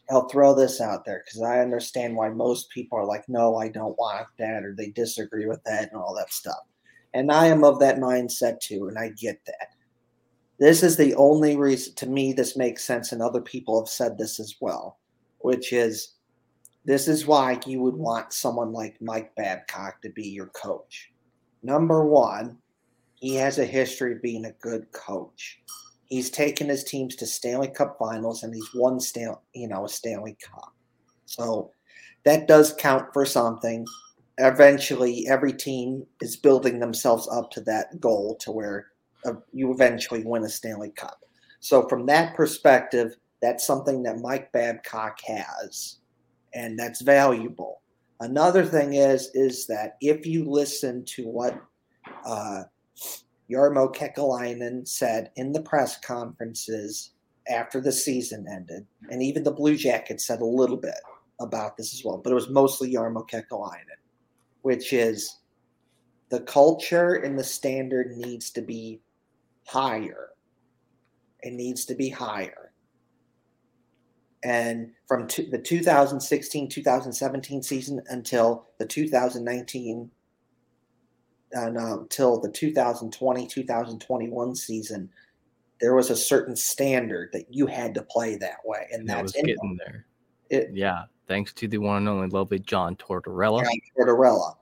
[0.10, 3.70] I'll throw this out there because I understand why most people are like, no, I
[3.70, 6.62] don't want that, or they disagree with that and all that stuff.
[7.14, 9.68] And I am of that mindset too, and I get that.
[10.60, 14.18] This is the only reason to me this makes sense, and other people have said
[14.18, 15.00] this as well,
[15.40, 16.16] which is
[16.86, 21.12] this is why you would want someone like Mike Babcock to be your coach.
[21.64, 22.58] Number one,
[23.16, 25.60] he has a history of being a good coach.
[26.06, 29.90] He's taken his teams to Stanley Cup Finals, and he's won Stanley, you know, a
[29.90, 30.74] Stanley Cup.
[31.26, 31.72] So
[32.24, 33.86] that does count for something.
[34.40, 38.88] Eventually, every team is building themselves up to that goal to where
[39.54, 41.24] you eventually win a Stanley Cup.
[41.60, 45.98] So, from that perspective, that's something that Mike Babcock has,
[46.54, 47.82] and that's valuable.
[48.22, 51.62] Another thing is is that if you listen to what
[52.26, 52.64] uh,
[53.50, 57.12] Kekalainen said in the press conferences
[57.50, 61.00] after the season ended, and even the Blue Jackets said a little bit
[61.40, 64.00] about this as well, but it was mostly Jarmo Kekalainen,
[64.62, 65.38] which is
[66.30, 69.02] the culture and the standard needs to be
[69.70, 70.30] higher.
[71.42, 72.72] It needs to be higher.
[74.44, 80.10] And from the 2016 2017 season until the 2019
[81.52, 85.10] and um, until the 2020 2021 season,
[85.82, 89.34] there was a certain standard that you had to play that way, and That that's
[89.36, 90.06] was getting there.
[90.50, 90.70] it.
[90.74, 93.64] Yeah, thanks to the one and only lovely John Tortorella.
[93.64, 94.56] John Tortorella,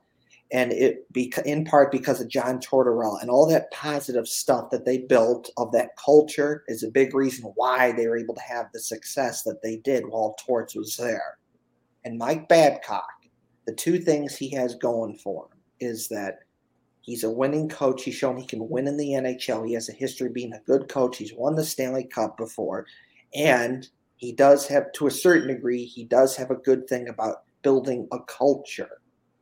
[0.50, 4.84] and it beca- in part because of John Tortorella and all that positive stuff that
[4.84, 8.66] they built of that culture is a big reason why they were able to have
[8.72, 11.38] the success that they did while Torts was there.
[12.04, 13.08] And Mike Babcock,
[13.66, 16.38] the two things he has going for him is that
[17.02, 18.04] he's a winning coach.
[18.04, 19.66] He's shown he can win in the NHL.
[19.66, 21.18] He has a history of being a good coach.
[21.18, 22.86] He's won the Stanley Cup before,
[23.34, 27.44] and he does have, to a certain degree, he does have a good thing about
[27.62, 28.97] building a culture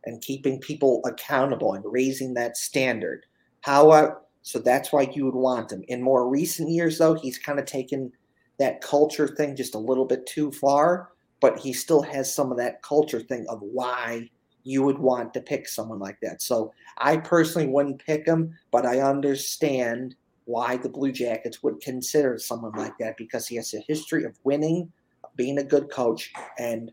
[0.06, 3.26] and keeping people accountable and raising that standard.
[3.60, 5.82] How so that's why you would want him.
[5.88, 8.12] In more recent years, though, he's kind of taken
[8.58, 12.58] that culture thing just a little bit too far, but he still has some of
[12.58, 14.30] that culture thing of why
[14.62, 16.42] you would want to pick someone like that.
[16.42, 20.14] So I personally wouldn't pick him, but I understand
[20.44, 24.38] why the Blue Jackets would consider someone like that because he has a history of
[24.44, 24.92] winning,
[25.34, 26.92] being a good coach, and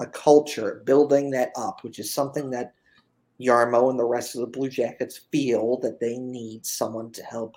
[0.00, 2.74] a culture, building that up, which is something that
[3.40, 7.56] Jarmo and the rest of the Blue Jackets feel that they need someone to help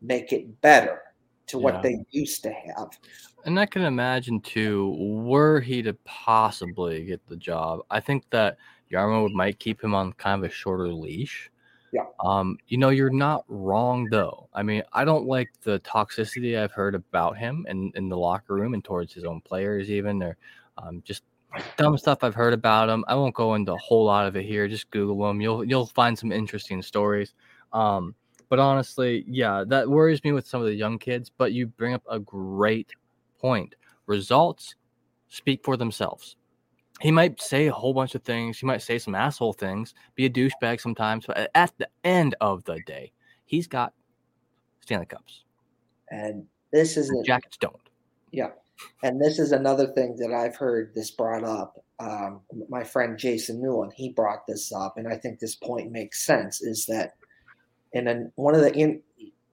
[0.00, 1.02] make it better
[1.46, 2.90] to what they used to have.
[3.44, 8.56] And I can imagine too, were he to possibly get the job, I think that
[8.90, 11.50] Jarmo would might keep him on kind of a shorter leash.
[11.92, 12.04] Yeah.
[12.24, 14.48] Um, you know, you're not wrong though.
[14.54, 18.54] I mean, I don't like the toxicity I've heard about him in, in the locker
[18.54, 20.36] room and towards his own players, even or
[20.78, 21.24] um, just
[21.76, 23.04] dumb stuff I've heard about him.
[23.08, 24.68] I won't go into a whole lot of it here.
[24.68, 25.40] Just Google him.
[25.40, 27.34] You'll you'll find some interesting stories.
[27.72, 28.14] Um,
[28.48, 31.30] but honestly, yeah, that worries me with some of the young kids.
[31.36, 32.90] But you bring up a great
[33.38, 33.74] point.
[34.06, 34.74] Results
[35.28, 36.36] speak for themselves.
[37.00, 38.58] He might say a whole bunch of things.
[38.58, 41.24] He might say some asshole things, be a douchebag sometimes.
[41.26, 43.12] But at the end of the day,
[43.46, 43.94] he's got
[44.80, 45.44] Stanley Cups.
[46.10, 47.80] And this is The Jackets don't.
[48.32, 48.50] Yeah.
[49.02, 51.82] And this is another thing that I've heard this brought up.
[51.98, 56.24] Um, my friend Jason Newland, he brought this up, and I think this point makes
[56.24, 56.62] sense.
[56.62, 57.14] Is that
[57.92, 59.02] in an, one of the in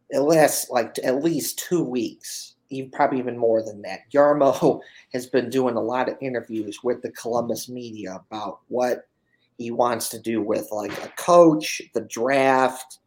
[0.10, 4.10] it lasts like at least two weeks, even probably even more than that.
[4.13, 4.80] Jarmo
[5.13, 9.08] has been doing a lot of interviews with the Columbus media about what
[9.58, 13.00] he wants to do with like a coach, the draft,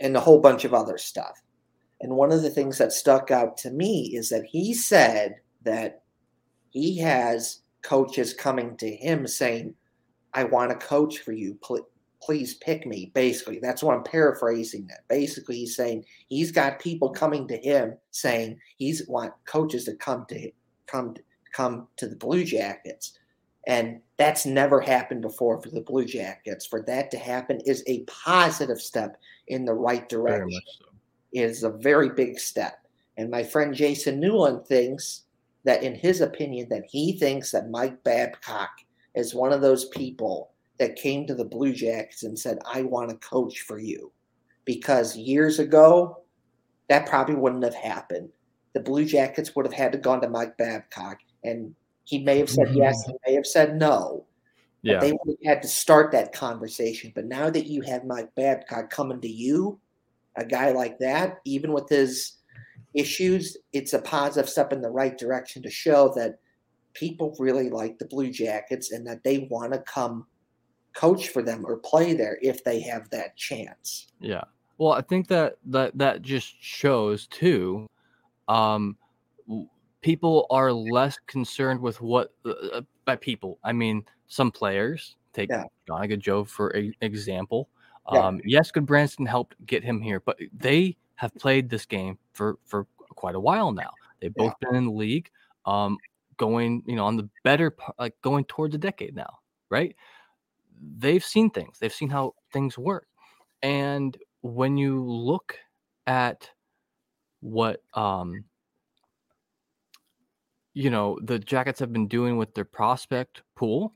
[0.00, 1.40] and a whole bunch of other stuff.
[2.00, 6.02] And one of the things that stuck out to me is that he said that
[6.70, 9.74] he has coaches coming to him saying,
[10.32, 11.58] I want to coach for you.
[11.62, 11.88] Pl-
[12.22, 13.10] please pick me.
[13.14, 15.08] Basically, that's what I'm paraphrasing that.
[15.08, 20.26] Basically, he's saying he's got people coming to him saying he's want coaches to come
[20.28, 20.50] to
[20.86, 21.14] come
[21.52, 23.18] come to the Blue Jackets.
[23.66, 26.66] And that's never happened before for the Blue Jackets.
[26.66, 29.16] For that to happen is a positive step
[29.48, 30.89] in the right direction so.
[31.32, 32.86] Is a very big step.
[33.16, 35.24] And my friend Jason Newland thinks
[35.64, 38.70] that, in his opinion, that he thinks that Mike Babcock
[39.14, 43.10] is one of those people that came to the Blue Jackets and said, I want
[43.10, 44.10] to coach for you.
[44.64, 46.22] Because years ago,
[46.88, 48.30] that probably wouldn't have happened.
[48.72, 51.74] The Blue Jackets would have had to gone to Mike Babcock, and
[52.04, 54.24] he may have said yes, he may have said no.
[54.82, 54.98] Yeah.
[54.98, 57.12] they would have had to start that conversation.
[57.14, 59.78] But now that you have Mike Babcock coming to you,
[60.36, 62.36] a guy like that, even with his
[62.94, 66.38] issues, it's a positive step in the right direction to show that
[66.94, 70.26] people really like the Blue Jackets and that they want to come
[70.94, 74.08] coach for them or play there if they have that chance.
[74.20, 74.42] Yeah.
[74.78, 77.86] Well, I think that that that just shows too.
[78.48, 78.96] Um,
[80.00, 83.58] people are less concerned with what uh, uh, by people.
[83.62, 86.16] I mean, some players take Yeah.
[86.16, 87.68] Joe for a, example.
[88.12, 88.26] Yeah.
[88.26, 92.58] Um, yes, good Branson helped get him here, but they have played this game for
[92.64, 93.90] for quite a while now.
[94.20, 94.68] They've both yeah.
[94.68, 95.30] been in the league,
[95.66, 95.98] um,
[96.36, 99.38] going you know on the better like going towards a decade now,
[99.68, 99.94] right?
[100.98, 101.78] They've seen things.
[101.78, 103.06] They've seen how things work,
[103.62, 105.58] and when you look
[106.06, 106.50] at
[107.40, 108.44] what um
[110.74, 113.94] you know the Jackets have been doing with their prospect pool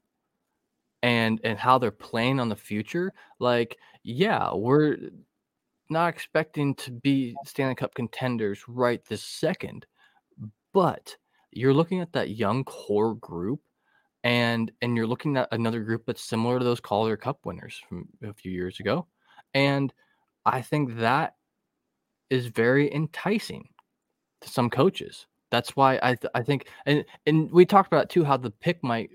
[1.04, 4.96] and and how they're playing on the future, like yeah, we're
[5.90, 9.84] not expecting to be Stanley Cup contenders right this second,
[10.72, 11.14] but
[11.52, 13.60] you're looking at that young core group
[14.24, 18.08] and and you're looking at another group that's similar to those Calder Cup winners from
[18.22, 19.06] a few years ago.
[19.52, 19.92] And
[20.46, 21.34] I think that
[22.30, 23.68] is very enticing
[24.40, 25.26] to some coaches.
[25.50, 28.82] That's why I th- I think and and we talked about too how the pick
[28.82, 29.10] might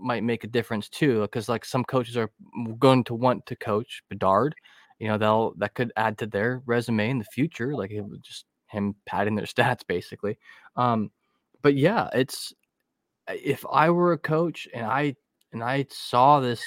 [0.00, 2.30] might make a difference too because like some coaches are
[2.78, 4.54] going to want to coach Bedard,
[4.98, 8.22] you know they'll that could add to their resume in the future like it would
[8.22, 10.38] just him padding their stats basically.
[10.76, 11.10] Um,
[11.62, 12.52] but yeah, it's
[13.28, 15.14] if I were a coach and I
[15.52, 16.64] and I saw this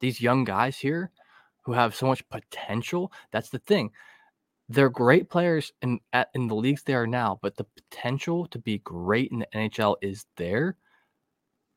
[0.00, 1.10] these young guys here
[1.62, 3.90] who have so much potential, that's the thing
[4.68, 8.58] they're great players in at, in the leagues they are now, but the potential to
[8.58, 10.76] be great in the NHL is there.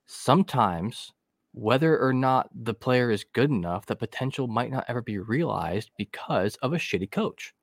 [0.08, 1.12] Sometimes,
[1.54, 5.92] whether or not the player is good enough, the potential might not ever be realized
[5.98, 7.54] because of a shitty coach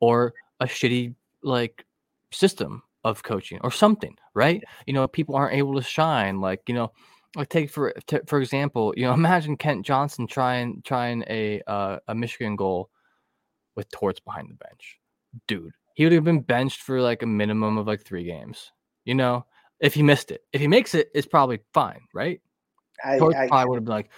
[0.00, 1.84] or a shitty like
[2.32, 4.62] system of coaching or something, right?
[4.86, 6.40] You know, people aren't able to shine.
[6.40, 6.92] Like, you know,
[7.36, 11.98] like take for t- for example, you know, imagine Kent Johnson trying trying a uh,
[12.08, 12.90] a Michigan goal
[13.76, 14.98] with Torts behind the bench.
[15.46, 18.72] Dude, he would have been benched for like a minimum of like three games.
[19.04, 19.46] You know,
[19.82, 20.42] if he missed it.
[20.52, 22.40] If he makes it, it's probably fine, right?
[23.04, 24.10] I, I, probably would have been like,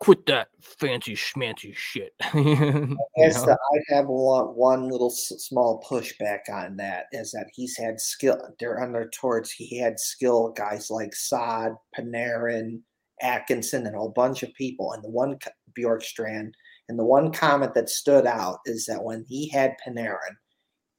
[0.00, 2.12] quit that fancy schmancy shit.
[3.16, 3.56] Yes, I
[3.88, 8.38] have one, one little small pushback on that is that he's had skill.
[8.60, 9.50] They're under Torts.
[9.50, 12.80] He had skill guys like Saad, Panarin,
[13.22, 14.92] Atkinson, and a whole bunch of people.
[14.92, 15.38] And the one
[15.78, 16.52] Bjorkstrand
[16.88, 20.36] and the one comment that stood out is that when he had Panarin,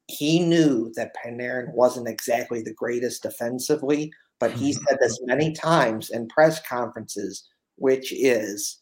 [0.07, 4.83] he knew that Panarin wasn't exactly the greatest defensively, but he mm-hmm.
[4.87, 8.81] said this many times in press conferences, which is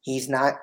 [0.00, 0.54] he's not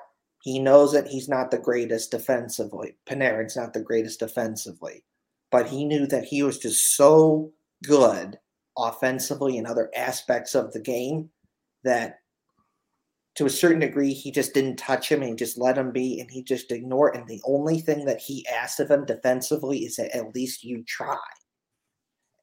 [0.42, 2.96] he knows that he's not the greatest defensively.
[3.08, 5.04] Panarin's not the greatest defensively,
[5.50, 7.52] but he knew that he was just so
[7.84, 8.38] good
[8.78, 11.28] offensively in other aspects of the game
[11.82, 12.20] that
[13.38, 16.18] to a certain degree, he just didn't touch him and he just let him be
[16.18, 17.14] and he just ignored.
[17.14, 20.82] And the only thing that he asked of him defensively is that at least you
[20.88, 21.16] try.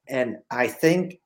[0.08, 1.20] And I think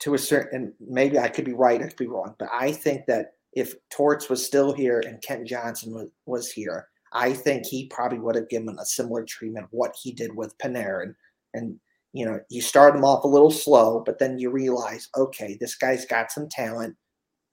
[0.00, 3.06] to a certain, maybe I could be right, I could be wrong, but I think
[3.06, 7.86] that if Torts was still here and Kent Johnson was, was here, I think he
[7.86, 11.14] probably would have given a similar treatment of what he did with Panarin.
[11.54, 11.80] And,
[12.12, 15.76] you know, you start him off a little slow, but then you realize, okay, this
[15.76, 16.94] guy's got some talent.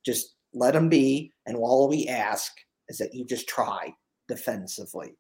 [0.06, 1.32] Just let them be.
[1.46, 2.52] And all we ask
[2.88, 3.94] is that you just try
[4.28, 5.16] defensively.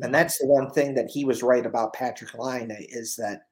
[0.00, 3.42] And that's the one thing that he was right about Patrick Laine is that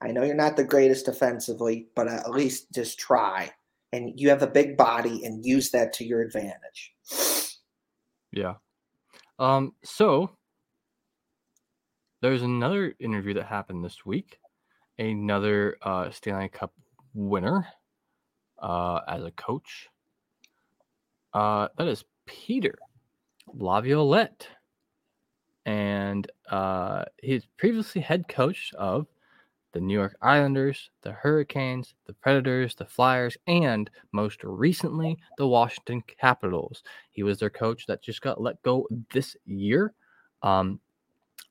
[0.00, 3.50] I know you're not the greatest defensively, but at least just try.
[3.92, 6.94] And you have a big body and use that to your advantage.
[8.32, 8.54] Yeah.
[9.38, 10.30] Um, so
[12.22, 14.38] there's another interview that happened this week.
[14.98, 16.72] Another uh, Stanley Cup
[17.12, 17.66] winner
[18.60, 19.88] uh, as a coach
[21.34, 22.78] uh, that is Peter
[23.52, 24.48] Laviolette.
[25.66, 29.06] And uh, he's previously head coach of
[29.72, 36.02] the New York Islanders, the Hurricanes, the Predators, the Flyers, and most recently, the Washington
[36.20, 36.82] Capitals.
[37.10, 39.92] He was their coach that just got let go this year.
[40.42, 40.78] Um,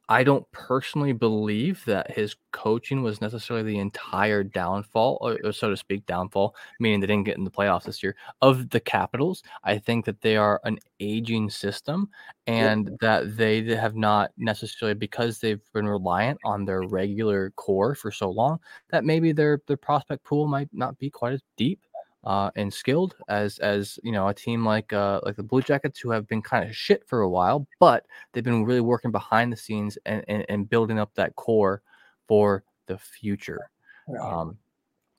[0.09, 5.69] I don't personally believe that his coaching was necessarily the entire downfall, or, or, so
[5.69, 9.43] to speak, downfall, meaning they didn't get in the playoffs this year of the Capitals.
[9.63, 12.09] I think that they are an aging system
[12.47, 12.95] and yeah.
[13.01, 18.29] that they have not necessarily, because they've been reliant on their regular core for so
[18.29, 21.79] long, that maybe their, their prospect pool might not be quite as deep
[22.24, 25.99] uh, and skilled as as you know a team like uh, like the Blue Jackets
[25.99, 29.51] who have been kind of shit for a while, but they've been really working behind
[29.51, 31.82] the scenes and, and, and building up that core
[32.28, 33.69] for the future.
[34.07, 34.34] Right.
[34.34, 34.57] Um,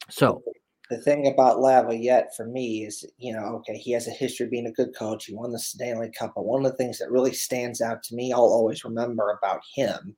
[0.09, 0.43] so
[0.91, 4.51] the thing about Laviolette for me is, you know, okay, he has a history of
[4.51, 5.27] being a good coach.
[5.27, 8.15] He won the Stanley Cup, but one of the things that really stands out to
[8.15, 10.17] me, I'll always remember about him,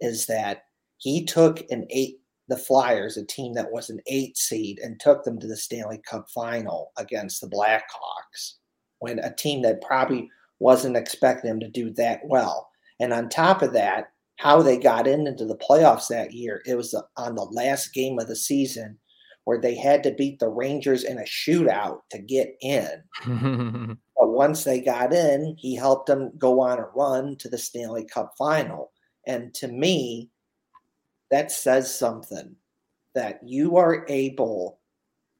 [0.00, 0.62] is that
[0.98, 5.24] he took an eight the Flyers, a team that was an eight seed, and took
[5.24, 8.54] them to the Stanley Cup final against the Blackhawks,
[9.00, 12.68] when a team that probably wasn't expecting them to do that well.
[13.00, 16.62] And on top of that, how they got in into the playoffs that year.
[16.64, 18.98] It was on the last game of the season
[19.44, 22.88] where they had to beat the Rangers in a shootout to get in.
[24.16, 28.04] but once they got in, he helped them go on a run to the Stanley
[28.04, 28.92] Cup final.
[29.26, 30.30] And to me,
[31.30, 32.56] that says something
[33.14, 34.80] that you are able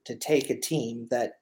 [0.04, 1.32] to take a team that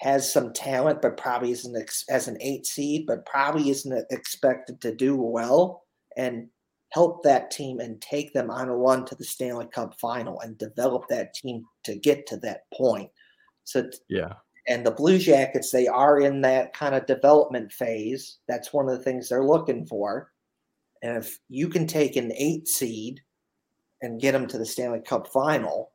[0.00, 4.80] has some talent, but probably isn't ex- as an eight seed, but probably isn't expected
[4.80, 5.84] to do well,
[6.16, 6.48] and
[6.92, 10.58] help that team and take them on a run to the Stanley Cup final and
[10.58, 13.10] develop that team to get to that point.
[13.64, 14.34] So, yeah.
[14.66, 18.38] And the Blue Jackets, they are in that kind of development phase.
[18.48, 20.32] That's one of the things they're looking for.
[21.02, 23.20] And if you can take an eight seed
[24.02, 25.90] and get them to the Stanley Cup final,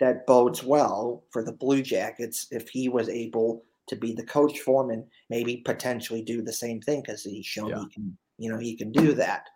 [0.00, 4.60] that bodes well for the Blue Jackets if he was able to be the coach
[4.60, 7.80] for them and maybe potentially do the same thing because he's shown yeah.
[7.80, 9.46] he can, you know, he can do that.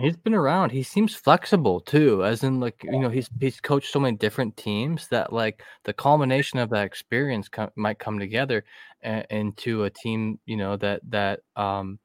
[0.00, 0.70] He's been around.
[0.70, 4.56] He seems flexible too, as in like you know he's he's coached so many different
[4.56, 8.64] teams that like the culmination of that experience com- might come together
[9.02, 11.98] a- into a team you know that that um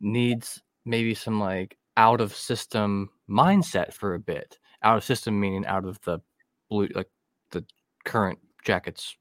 [0.00, 4.58] needs maybe some like out of system mindset for a bit.
[4.82, 6.20] Out of system meaning out of the
[6.68, 7.08] blue like
[7.50, 7.64] the
[8.04, 9.16] current Jackets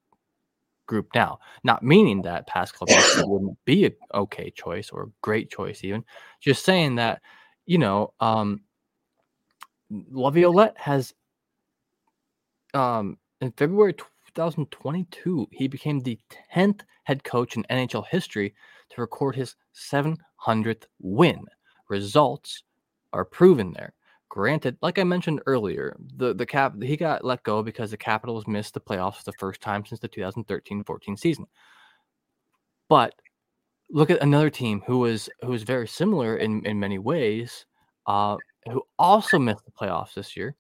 [0.88, 1.40] group now.
[1.64, 2.90] Not meaning that past club
[3.26, 6.04] wouldn't be a okay choice or a great choice even.
[6.42, 7.22] Just saying that
[7.66, 8.62] you know, um,
[9.90, 11.14] Laviolette has,
[12.74, 16.20] um, in February 2022, he became the
[16.54, 18.54] 10th head coach in NHL history
[18.90, 21.46] to record his 700th win.
[21.90, 22.64] Results
[23.14, 23.94] are proven there.
[24.30, 28.48] Granted, like I mentioned earlier, the the cap he got let go because the Capitals
[28.48, 31.46] missed the playoffs for the first time since the 2013-14 season.
[32.90, 33.14] But
[33.92, 37.66] look at another team who was who was very similar in in many ways,
[38.08, 38.38] uh,
[38.72, 40.56] who also missed the playoffs this year,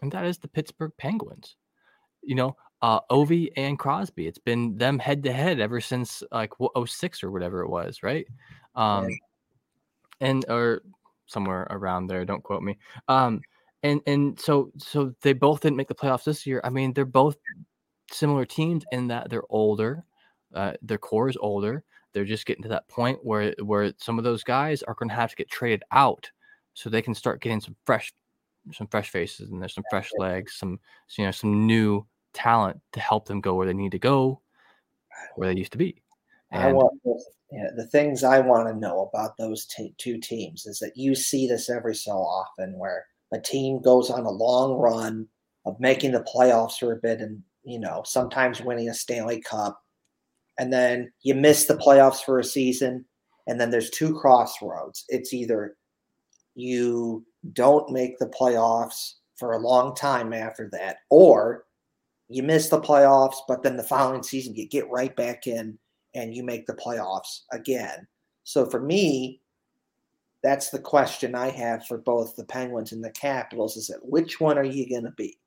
[0.00, 1.56] and that is the Pittsburgh Penguins.
[2.22, 4.26] You know, uh, Ovi and Crosby.
[4.26, 6.52] It's been them head to head ever since like
[6.86, 8.26] 06 or whatever it was, right?
[8.74, 9.08] Um,
[10.20, 10.82] and or
[11.32, 12.24] somewhere around there.
[12.24, 12.78] Don't quote me.
[13.08, 13.40] Um,
[13.82, 16.60] and and so so they both didn't make the playoffs this year.
[16.64, 17.36] I mean, they're both
[18.10, 20.04] similar teams in that they're older.
[20.54, 21.82] Uh, their core is older.
[22.12, 25.14] They're just getting to that point where where some of those guys are going to
[25.14, 26.30] have to get traded out
[26.74, 28.12] so they can start getting some fresh
[28.72, 30.78] some fresh faces and there's some fresh legs, some
[31.16, 34.40] you know some new talent to help them go where they need to go,
[35.36, 36.02] where they used to be.
[36.50, 36.92] And, I want
[37.52, 40.96] you know, the things I want to know about those t- two teams is that
[40.96, 45.28] you see this every so often where a team goes on a long run
[45.66, 49.82] of making the playoffs for a bit and you know sometimes winning a Stanley Cup
[50.58, 53.04] and then you miss the playoffs for a season,
[53.46, 55.04] and then there's two crossroads.
[55.08, 55.76] It's either
[56.54, 61.64] you don't make the playoffs for a long time after that, or
[62.28, 65.78] you miss the playoffs, but then the following season you get right back in
[66.14, 68.06] and you make the playoffs again.
[68.44, 69.40] So for me,
[70.42, 74.40] that's the question I have for both the Penguins and the Capitals is that which
[74.40, 75.38] one are you going to be?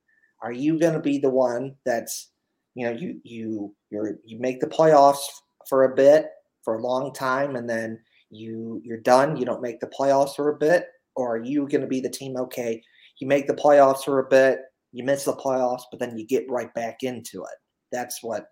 [0.42, 2.30] Are you going to be the one that's
[2.76, 5.26] you know you you you you make the playoffs
[5.68, 6.28] for a bit
[6.64, 8.00] for a long time and then
[8.30, 11.82] you you're done you don't make the playoffs for a bit or are you going
[11.82, 12.82] to be the team okay
[13.20, 14.60] you make the playoffs for a bit
[14.92, 17.58] you miss the playoffs but then you get right back into it
[17.92, 18.48] that's what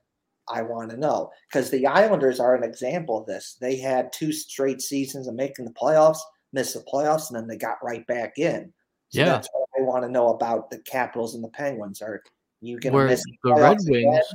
[0.49, 4.31] i want to know because the islanders are an example of this they had two
[4.31, 6.19] straight seasons of making the playoffs
[6.51, 8.71] missed the playoffs and then they got right back in
[9.09, 12.21] so yeah that's what i want to know about the capitals and the penguins are
[12.63, 14.25] you going to miss the Red Wings,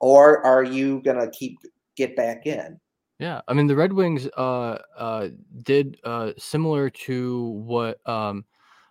[0.00, 1.58] or are you going to keep
[1.96, 2.78] get back in?
[3.18, 5.28] Yeah, I mean the Red Wings uh, uh,
[5.62, 8.44] did uh, similar to what um,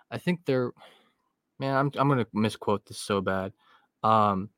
[0.09, 0.71] I think they're.
[1.59, 3.53] Man, I'm I'm gonna misquote this so bad.
[4.03, 4.49] Um,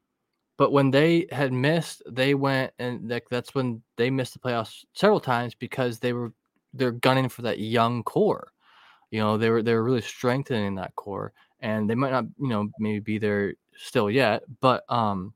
[0.58, 4.86] but when they had missed, they went and like that's when they missed the playoffs
[4.94, 6.34] several times because they were
[6.74, 8.52] they're gunning for that young core.
[9.12, 11.32] You know, they were they were really strengthening that core,
[11.62, 15.34] and they might not you know maybe be there still yet, but um,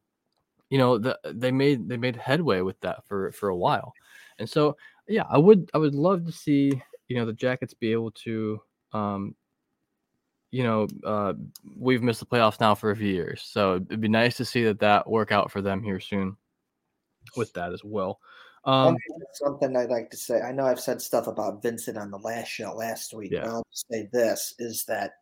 [0.69, 3.93] you know, the, they made they made headway with that for for a while,
[4.39, 4.75] and so
[5.07, 8.61] yeah, I would I would love to see you know the Jackets be able to
[8.93, 9.35] um,
[10.51, 11.33] you know, uh,
[11.77, 14.63] we've missed the playoffs now for a few years, so it'd be nice to see
[14.65, 16.35] that that work out for them here soon
[17.35, 18.19] with that as well.
[18.65, 18.95] Um,
[19.33, 20.41] something I'd like to say.
[20.41, 23.31] I know I've said stuff about Vincent on the last show last week.
[23.31, 23.47] Yeah.
[23.47, 25.13] I'll say this is that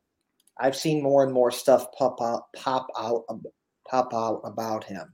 [0.60, 3.24] I've seen more and more stuff pop out, pop out,
[3.88, 5.14] pop out about him,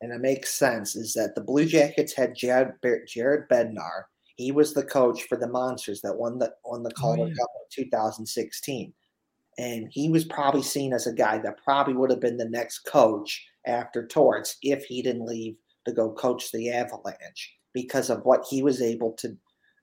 [0.00, 0.96] and it makes sense.
[0.96, 2.72] Is that the Blue Jackets had Jared,
[3.06, 4.04] Jared Bednar?
[4.36, 7.34] He was the coach for the Monsters that won the won the Oh, Calder yeah.
[7.34, 8.92] Cup in 2016.
[9.58, 12.80] And he was probably seen as a guy that probably would have been the next
[12.80, 18.44] coach after Torts if he didn't leave to go coach the Avalanche because of what
[18.48, 19.36] he was able to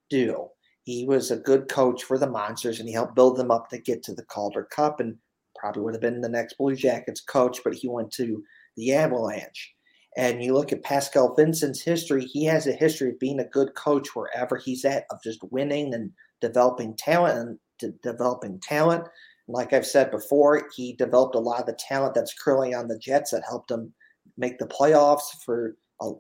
[0.09, 0.47] do.
[0.83, 3.77] He was a good coach for the Monsters and he helped build them up to
[3.77, 5.17] get to the Calder Cup and
[5.55, 8.43] probably would have been the next Blue Jackets coach, but he went to
[8.75, 9.73] the Avalanche.
[10.17, 13.75] And you look at Pascal Vincent's history, he has a history of being a good
[13.75, 16.11] coach wherever he's at, of just winning and
[16.41, 19.07] developing talent and de- developing talent.
[19.49, 22.99] Like I've said before, he developed a lot of the talent that's currently on the
[22.99, 23.91] Jets that helped him
[24.37, 26.11] make the playoffs for uh,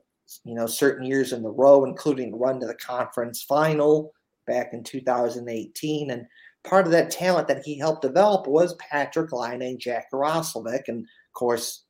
[0.43, 4.11] you know certain years in the row, including run to the conference final
[4.47, 6.09] back in 2018.
[6.09, 6.25] And
[6.63, 10.87] part of that talent that he helped develop was Patrick Laine and Jack Roslovic.
[10.87, 11.83] And of course,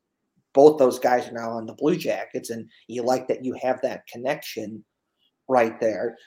[0.53, 3.81] both those guys are now on the Blue Jackets, and you like that you have
[3.81, 4.83] that connection
[5.47, 6.17] right there.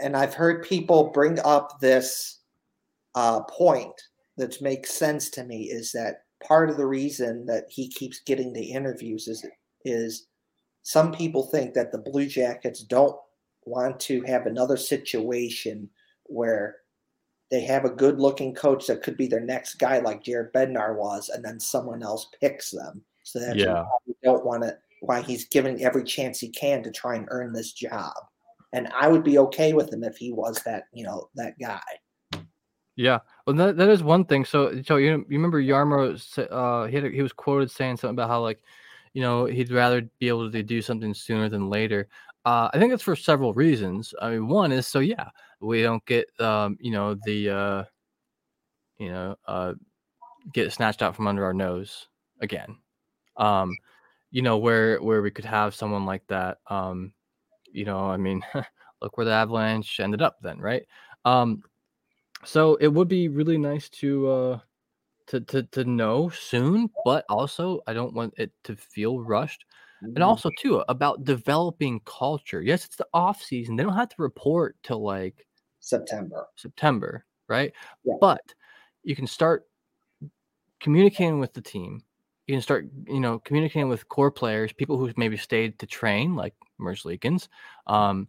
[0.00, 2.40] And I've heard people bring up this
[3.14, 3.94] uh, point
[4.36, 8.52] that makes sense to me is that part of the reason that he keeps getting
[8.52, 9.44] the interviews is
[9.84, 10.26] is
[10.82, 13.16] some people think that the Blue Jackets don't
[13.64, 15.88] want to have another situation
[16.24, 16.76] where
[17.50, 20.96] they have a good looking coach that could be their next guy like Jared Bednar
[20.96, 23.04] was, and then someone else picks them.
[23.22, 23.82] So that's Yeah.
[23.82, 27.28] why we don't want to why he's giving every chance he can to try and
[27.30, 28.14] earn this job.
[28.72, 31.82] And I would be okay with him if he was that, you know, that guy.
[32.96, 34.44] Yeah, well, that, that is one thing.
[34.44, 36.16] So, so you, you remember Jarmo?
[36.50, 38.62] Uh, he he was quoted saying something about how like,
[39.12, 42.08] you know, he'd rather be able to do something sooner than later.
[42.46, 44.14] Uh, I think that's for several reasons.
[44.20, 45.28] I mean, one is so yeah,
[45.60, 47.84] we don't get um, you know, the uh,
[48.98, 49.74] you know, uh,
[50.52, 52.08] get snatched out from under our nose
[52.40, 52.76] again.
[53.36, 53.76] Um,
[54.30, 56.58] you know, where where we could have someone like that.
[56.68, 57.12] Um,
[57.72, 58.42] you know, I mean,
[59.02, 60.84] look where the Avalanche ended up then, right?
[61.24, 61.62] Um,
[62.46, 64.58] so it would be really nice to uh
[65.26, 69.64] to to to know soon, but also I don't want it to feel rushed.
[70.02, 72.62] And also too about developing culture.
[72.62, 73.76] Yes, it's the off season.
[73.76, 75.46] They don't have to report till like
[75.80, 76.46] September.
[76.54, 77.72] September, right?
[78.04, 78.14] Yeah.
[78.20, 78.54] But
[79.02, 79.66] you can start
[80.80, 82.02] communicating with the team.
[82.46, 86.36] You can start, you know, communicating with core players, people who maybe stayed to train,
[86.36, 87.48] like Merz Leakins,
[87.86, 88.28] um,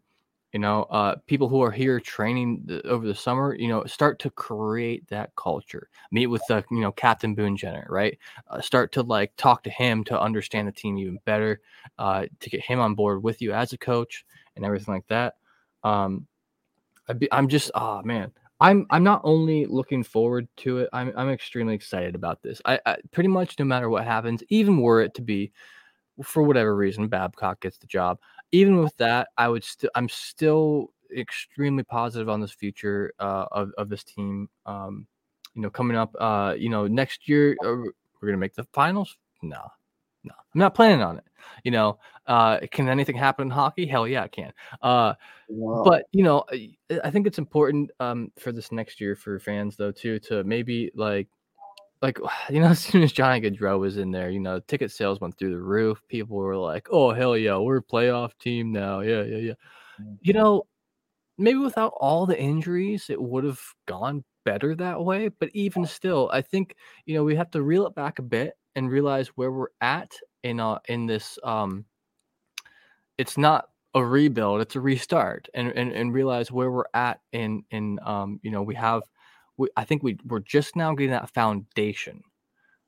[0.58, 3.53] you know, uh, people who are here training the, over the summer.
[3.53, 5.88] You know, start to create that culture.
[6.12, 8.18] Meet with the, you know, Captain Boone Jenner, right?
[8.49, 11.62] Uh, start to like talk to him to understand the team even better,
[11.99, 15.36] uh, to get him on board with you as a coach and everything like that.
[15.84, 16.26] Um,
[17.20, 20.89] be, I'm just, oh man, I'm I'm not only looking forward to it.
[20.91, 22.64] I'm I'm extremely excited about this.
[22.66, 25.51] I, I pretty much no matter what happens, even were it to be
[26.24, 28.20] for whatever reason Babcock gets the job,
[28.51, 33.72] even with that, I would still I'm still extremely positive on this future uh, of
[33.78, 34.49] of this team.
[34.65, 35.07] Um,
[35.55, 37.76] you know, coming up, uh, you know, next year uh,
[38.22, 39.18] we're gonna make the finals.
[39.41, 39.61] No,
[40.24, 41.24] no, I'm not planning on it.
[41.63, 43.86] You know, uh, can anything happen in hockey?
[43.86, 44.51] Hell yeah, it can.
[44.82, 45.13] Uh,
[45.49, 45.84] Wow.
[45.84, 49.76] but you know I- i think it's important um for this next year for fans
[49.78, 51.28] though too to maybe like
[52.02, 52.20] like
[52.50, 55.38] you know as soon as johnny Gaudreau was in there you know ticket sales went
[55.38, 56.02] through the roof.
[56.08, 59.02] People were like oh hell yeah we're a playoff team now.
[59.02, 59.54] Yeah yeah yeah.
[60.02, 60.18] Mm.
[60.22, 60.64] you know
[61.38, 66.30] maybe without all the injuries it would have gone better that way but even still
[66.32, 66.76] i think
[67.06, 70.12] you know we have to reel it back a bit and realize where we're at
[70.43, 71.86] in uh in this um
[73.18, 77.64] it's not a rebuild it's a restart and and, and realize where we're at in
[77.72, 79.02] in um you know we have
[79.58, 82.22] we, i think we we're just now getting that foundation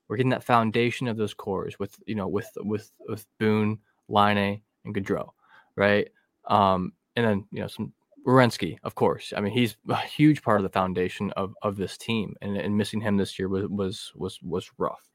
[0.08, 4.60] we're getting that foundation of those cores with you know with with with boone Laine
[4.84, 5.30] and Gaudreau,
[5.76, 6.08] right
[6.46, 7.92] um and then you know some
[8.26, 9.32] Werenski, of course.
[9.34, 12.76] I mean, he's a huge part of the foundation of, of this team, and, and
[12.76, 15.08] missing him this year was was was was rough.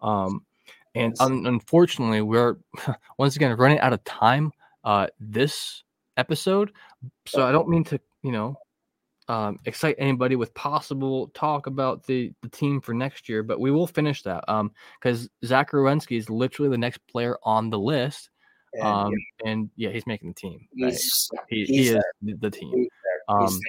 [0.00, 0.46] Um,
[0.94, 2.56] and un- unfortunately, we're
[3.18, 4.52] once again running out of time
[4.84, 5.82] uh, this
[6.16, 6.72] episode.
[7.26, 8.56] So I don't mean to, you know,
[9.28, 13.70] um, excite anybody with possible talk about the the team for next year, but we
[13.70, 14.70] will finish that um
[15.00, 18.30] because Zach Werenski is literally the next player on the list.
[18.74, 20.68] And, Um, yeah, and yeah, he's making the team.
[20.82, 20.92] right?
[20.92, 22.34] he's, He, he's he is there.
[22.40, 22.72] the, team.
[22.74, 23.40] he's there.
[23.40, 23.60] He's Um,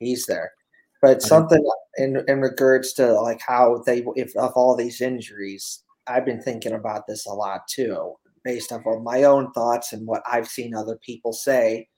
[0.00, 0.52] he's there.
[1.00, 1.62] But something
[1.98, 6.72] in in regards to like how they if of all these injuries, I've been thinking
[6.72, 10.74] about this a lot too, based off of my own thoughts and what I've seen
[10.74, 11.88] other people say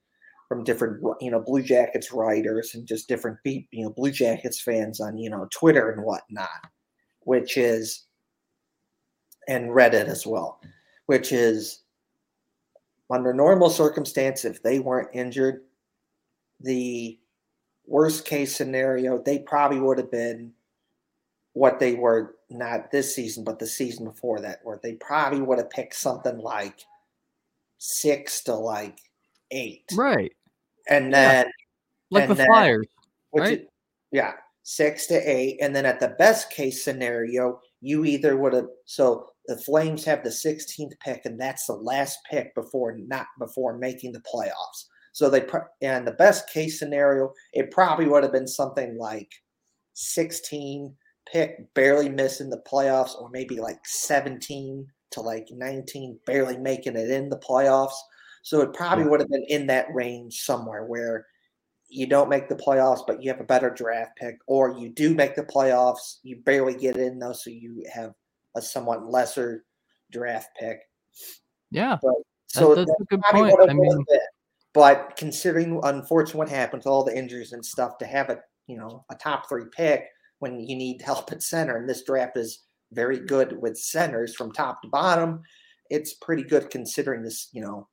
[0.48, 5.00] from different you know Blue Jackets writers and just different you know Blue Jackets fans
[5.00, 6.48] on you know Twitter and whatnot,
[7.20, 8.04] which is
[9.48, 10.60] and Reddit as well,
[11.06, 11.82] which is
[13.10, 15.62] under normal circumstance if they weren't injured,
[16.60, 17.18] the
[17.86, 20.52] worst case scenario, they probably would have been
[21.52, 25.58] what they were not this season, but the season before that, where they probably would
[25.58, 26.80] have picked something like
[27.78, 28.98] six to like
[29.50, 29.84] eight.
[29.94, 30.32] Right.
[30.88, 31.52] And then, yeah.
[32.10, 32.86] like and the then, Flyers,
[33.34, 33.60] right?
[33.60, 33.66] Is,
[34.12, 34.32] yeah,
[34.62, 35.58] six to eight.
[35.60, 40.24] And then at the best case scenario, you either would have, so the Flames have
[40.24, 44.86] the 16th pick, and that's the last pick before not before making the playoffs.
[45.12, 45.46] So they,
[45.80, 49.30] and the best case scenario, it probably would have been something like
[49.94, 50.94] 16
[51.32, 57.10] pick, barely missing the playoffs, or maybe like 17 to like 19, barely making it
[57.10, 57.94] in the playoffs.
[58.46, 61.26] So it probably would have been in that range somewhere where
[61.88, 65.16] you don't make the playoffs, but you have a better draft pick, or you do
[65.16, 68.14] make the playoffs, you barely get in though, so you have
[68.54, 69.64] a somewhat lesser
[70.12, 70.78] draft pick.
[71.72, 71.96] Yeah.
[72.00, 72.14] But,
[72.46, 73.56] so that's, that's a good point.
[73.68, 74.04] I mean,
[74.72, 78.38] but considering unfortunately what happened to all the injuries and stuff, to have a
[78.68, 80.04] you know a top three pick
[80.38, 81.78] when you need help at center.
[81.78, 85.42] And this draft is very good with centers from top to bottom.
[85.90, 87.88] It's pretty good considering this, you know,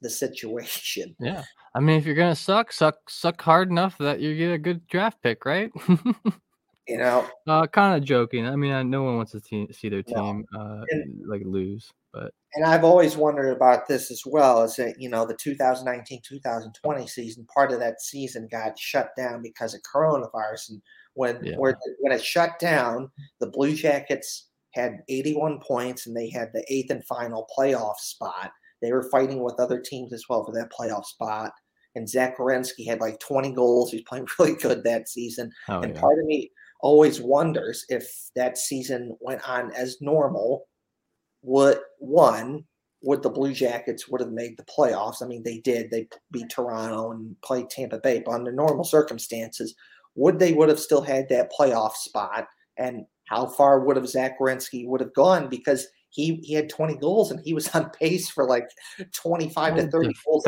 [0.00, 1.16] the, situation.
[1.18, 1.44] Yeah.
[1.74, 4.58] I mean, if you're going to suck, suck, suck hard enough that you get a
[4.58, 5.70] good draft pick, right?
[6.88, 8.46] you know, uh, kind of joking.
[8.46, 10.60] I mean, I, no one wants to te- see their team no.
[10.60, 14.62] uh, and, like lose, but and I've always wondered about this as well.
[14.62, 19.74] Is that you know the 2019-2020 season, part of that season got shut down because
[19.74, 20.82] of coronavirus, and
[21.14, 21.56] when yeah.
[21.56, 23.10] when it shut down,
[23.40, 28.52] the Blue Jackets had 81 points and they had the eighth and final playoff spot.
[28.82, 31.52] They were fighting with other teams as well for that playoff spot.
[31.94, 33.92] And Zach Werenski had like 20 goals.
[33.92, 35.50] He's playing really good that season.
[35.68, 36.00] Oh, and yeah.
[36.00, 40.66] part of me always wonders if that season went on as normal,
[41.42, 42.64] would one
[43.04, 45.22] would the Blue Jackets would have made the playoffs?
[45.22, 45.90] I mean, they did.
[45.90, 49.74] They beat Toronto and played Tampa Bay, but under normal circumstances,
[50.14, 52.46] would they would have still had that playoff spot
[52.78, 56.96] and how far would have Zach Werenski would have gone because he he had 20
[56.96, 58.68] goals and he was on pace for like
[59.12, 60.46] 25 to 30 goals.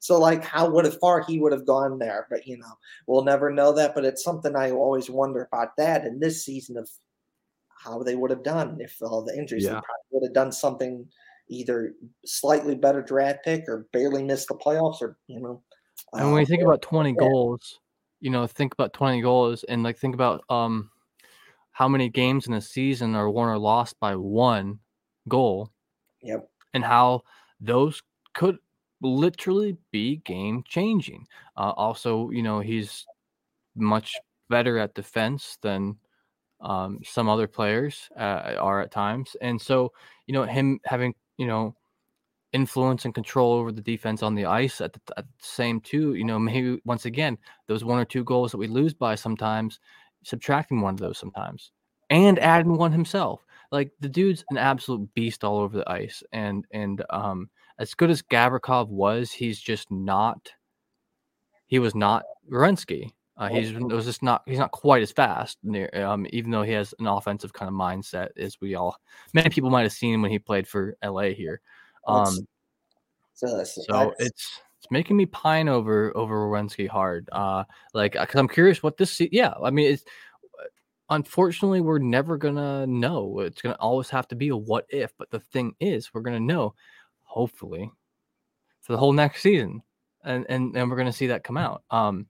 [0.00, 2.72] So like how would have far he would have gone there, but you know
[3.06, 3.94] we'll never know that.
[3.94, 6.90] But it's something I always wonder about that in this season of
[7.68, 9.64] how they would have done if all the injuries.
[9.64, 9.80] Yeah.
[10.10, 11.06] Would have done something
[11.48, 11.94] either
[12.24, 15.62] slightly better draft pick or barely missed the playoffs or you know.
[16.12, 17.16] And when you think uh, about 20 yeah.
[17.18, 17.80] goals,
[18.20, 20.90] you know, think about 20 goals and like think about um
[21.78, 24.80] how many games in a season are won or lost by one
[25.28, 25.70] goal.
[26.22, 26.50] Yep.
[26.74, 27.22] And how
[27.60, 28.02] those
[28.34, 28.58] could
[29.00, 31.24] literally be game changing.
[31.56, 33.06] Uh, also, you know, he's
[33.76, 34.16] much
[34.50, 35.96] better at defense than
[36.60, 39.36] um, some other players uh, are at times.
[39.40, 39.92] And so,
[40.26, 41.76] you know, him having, you know,
[42.52, 46.14] influence and control over the defense on the ice at the, at the, same too
[46.14, 49.80] you know maybe once again those one or two goals that we lose by sometimes
[50.28, 51.72] subtracting one of those sometimes
[52.10, 53.44] and adding one himself.
[53.70, 58.10] Like the dude's an absolute beast all over the ice and and um as good
[58.10, 60.50] as Gavrikov was he's just not
[61.66, 63.10] he was not Werenski.
[63.36, 66.72] Uh, he's was just not he's not quite as fast near um even though he
[66.72, 68.96] has an offensive kind of mindset as we all
[69.32, 71.60] many people might have seen when he played for LA here.
[72.06, 72.48] Um,
[73.34, 77.28] so, so it's it's making me pine over over Werenski hard.
[77.32, 77.64] Uh,
[77.94, 79.20] like because I'm curious what this.
[79.32, 80.04] Yeah, I mean, it's
[81.10, 83.40] unfortunately we're never gonna know.
[83.40, 85.12] It's gonna always have to be a what if.
[85.18, 86.74] But the thing is, we're gonna know,
[87.24, 87.90] hopefully,
[88.80, 89.82] for the whole next season,
[90.24, 91.82] and and and we're gonna see that come out.
[91.90, 92.26] Um,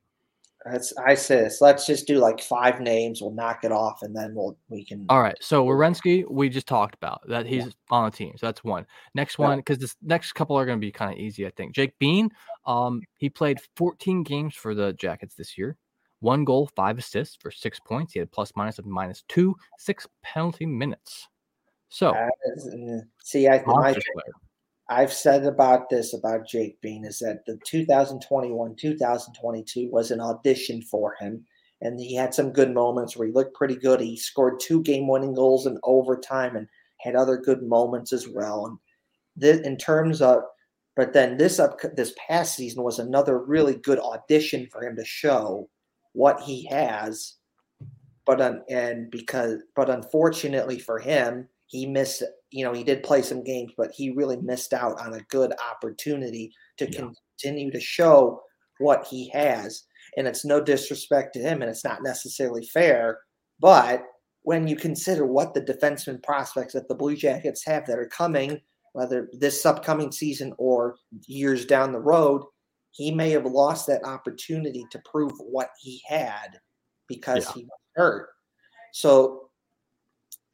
[0.65, 1.61] that's I say this.
[1.61, 3.21] Let's just do like five names.
[3.21, 5.07] We'll knock it off, and then we'll we can.
[5.09, 5.37] All right.
[5.41, 7.73] So Werenski, we just talked about that he's yeah.
[7.91, 8.33] on the team.
[8.37, 8.87] So that's one.
[9.15, 11.75] Next one, because this next couple are going to be kind of easy, I think.
[11.75, 12.31] Jake Bean,
[12.67, 15.77] um, he played 14 games for the Jackets this year.
[16.21, 18.13] One goal, five assists for six points.
[18.13, 21.29] He had plus minus of minus two, six penalty minutes.
[21.89, 22.29] So, uh,
[23.23, 23.63] see, I
[24.91, 30.83] I've said about this about Jake Bean is that the 2021 2022 was an audition
[30.83, 31.45] for him.
[31.81, 34.01] And he had some good moments where he looked pretty good.
[34.01, 36.67] He scored two game winning goals in overtime and
[37.01, 38.79] had other good moments as well.
[39.41, 40.43] And in terms of,
[40.97, 45.05] but then this up this past season was another really good audition for him to
[45.05, 45.69] show
[46.13, 47.35] what he has.
[48.27, 53.23] But un, and because but unfortunately for him, he missed you know he did play
[53.23, 57.09] some games but he really missed out on a good opportunity to yeah.
[57.39, 58.41] continue to show
[58.79, 59.85] what he has
[60.17, 63.19] and it's no disrespect to him and it's not necessarily fair
[63.61, 64.05] but
[64.43, 68.61] when you consider what the defenseman prospects that the blue jackets have that are coming
[68.93, 70.97] whether this upcoming season or
[71.27, 72.43] years down the road
[72.93, 76.59] he may have lost that opportunity to prove what he had
[77.07, 77.53] because Yeah.
[77.55, 78.31] he was hurt.
[78.93, 79.48] So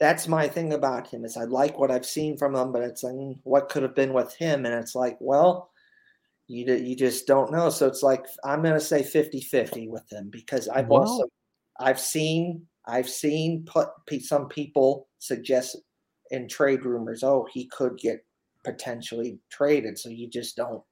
[0.01, 3.03] that's my thing about him is I like what I've seen from him, but it's
[3.03, 5.71] like mm, what could have been with him, and it's like, well,
[6.47, 7.71] you you just don't know.
[7.71, 11.25] So it's like I'm gonna say 50-50 with him because I've Well- also
[11.79, 13.89] I've seen I've seen put
[14.21, 15.77] some people suggest
[16.31, 18.25] in trade rumors, oh, he could get
[18.63, 19.99] potentially traded.
[19.99, 20.83] So you just don't.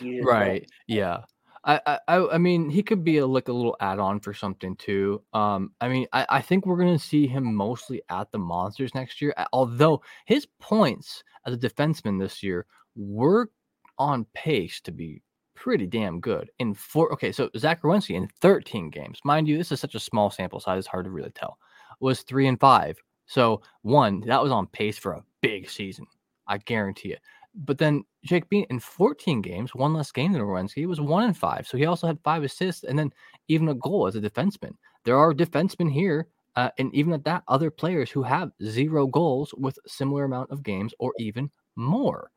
[0.00, 0.70] You just don't Right.
[0.86, 1.18] Yeah.
[1.64, 5.22] I, I I mean he could be a like a little add-on for something too.
[5.32, 9.22] Um I mean I, I think we're gonna see him mostly at the monsters next
[9.22, 9.34] year.
[9.52, 13.50] Although his points as a defenseman this year were
[13.98, 15.22] on pace to be
[15.54, 16.50] pretty damn good.
[16.58, 19.18] In four okay, so Zach Werenski in 13 games.
[19.24, 21.58] Mind you, this is such a small sample size, it's hard to really tell.
[22.00, 22.98] Was three and five.
[23.26, 26.06] So one, that was on pace for a big season.
[26.46, 27.20] I guarantee it.
[27.54, 31.34] But then Jake Bean in 14 games, one less game than Werenski, was one in
[31.34, 31.66] five.
[31.66, 33.12] So he also had five assists and then
[33.48, 34.72] even a goal as a defenseman.
[35.04, 39.54] There are defensemen here, uh, and even at that, other players who have zero goals
[39.54, 42.30] with similar amount of games or even more.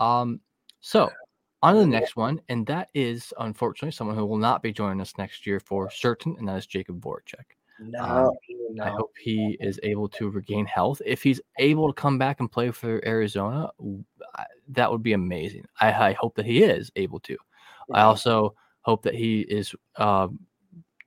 [0.00, 0.40] Um,
[0.80, 1.10] so
[1.62, 5.00] on to the next one, and that is unfortunately someone who will not be joining
[5.00, 7.56] us next year for certain, and that is Jacob Voracek.
[7.78, 8.30] No, Um,
[8.70, 8.84] no.
[8.84, 11.00] I hope he is able to regain health.
[11.04, 13.70] If he's able to come back and play for Arizona,
[14.68, 15.64] that would be amazing.
[15.80, 17.36] I, I hope that he is able to.
[17.92, 20.38] I also hope that he is um,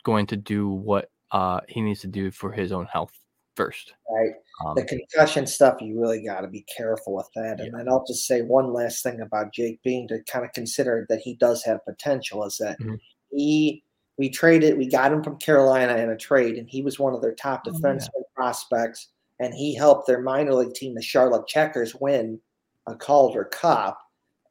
[0.03, 3.11] going to do what uh, he needs to do for his own health
[3.55, 3.93] first.
[4.09, 4.31] right.
[4.65, 7.59] Um, the concussion stuff, you really got to be careful with that.
[7.59, 11.05] And then I'll just say one last thing about Jake Bean to kind of consider
[11.09, 12.99] that he does have potential is that Mhm.
[13.31, 13.83] he
[14.17, 17.21] we traded we got him from Carolina in a trade, and he was one of
[17.21, 17.79] their top Oh, yeah.
[17.79, 19.09] defenseman prospects,
[19.39, 22.39] and he helped their minor league team, the Charlotte Checkers, win
[22.87, 23.99] a Calder Cup.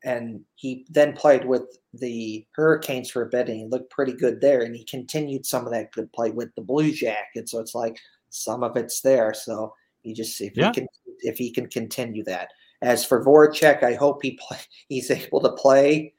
[0.05, 1.63] And he then played with
[1.95, 4.63] the Hurricanes for a bit, and he looked pretty good there.
[4.63, 7.51] And he continued some of that good play with the Blue Jackets.
[7.51, 7.99] So it's like
[8.31, 9.35] some of it's there.
[9.35, 10.69] So you just see if Yeah.
[10.69, 10.87] he can
[11.21, 12.51] if he can continue that.
[12.83, 14.59] As for Voracek, I hope he play,
[14.89, 16.15] he's able to play,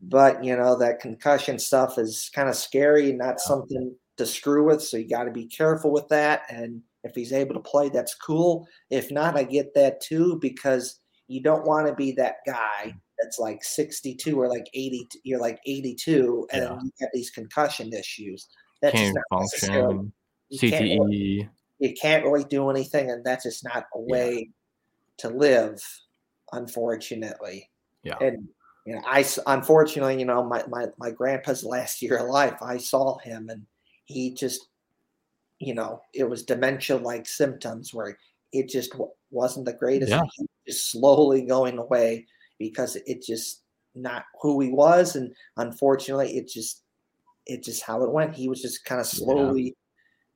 [0.00, 4.82] but you know that concussion stuff is kind of scary, not something to screw with.
[4.82, 6.42] So you got to be careful with that.
[6.50, 8.66] And if he's able to play, that's cool.
[8.90, 13.00] If not, I get that too because you don't want to be that guy mm.
[13.20, 15.08] that's like 62 or like 80.
[15.24, 16.78] You're like 82, and Yeah.
[16.82, 18.48] you have these concussion issues.
[18.82, 20.12] That's can't not function.
[20.48, 21.48] you can't really- CTE.
[21.80, 24.50] you can't really do anything, and that's just not a way
[25.18, 25.80] to live,
[26.52, 27.70] unfortunately.
[28.02, 28.16] Yeah.
[28.20, 28.48] And
[28.88, 32.78] you know, I unfortunately, you know, my my my grandpa's last year of life, I
[32.78, 33.66] saw him, and
[34.06, 34.66] he just,
[35.58, 38.16] you know, it was dementia-like symptoms where
[38.54, 38.94] it just
[39.30, 40.08] wasn't the greatest.
[40.08, 40.22] Yeah.
[40.34, 42.26] He was just slowly going away
[42.58, 43.60] because it just
[43.94, 46.84] not who he was, and unfortunately, it just
[47.44, 48.34] it just how it went.
[48.34, 49.18] He was just kind of Yeah.
[49.18, 49.76] slowly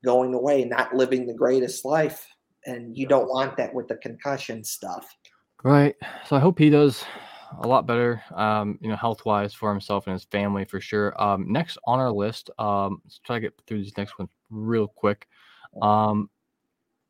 [0.04, 2.28] going away, not living the greatest life.
[2.66, 5.16] And you don't want that with the concussion stuff.
[5.64, 5.96] Right.
[6.26, 7.04] So I hope he does
[7.60, 11.20] a lot better, um, you know, health wise for himself and his family for sure.
[11.20, 14.88] Um, next on our list, um, let's try to get through these next ones real
[14.88, 15.28] quick.
[15.80, 16.30] Um,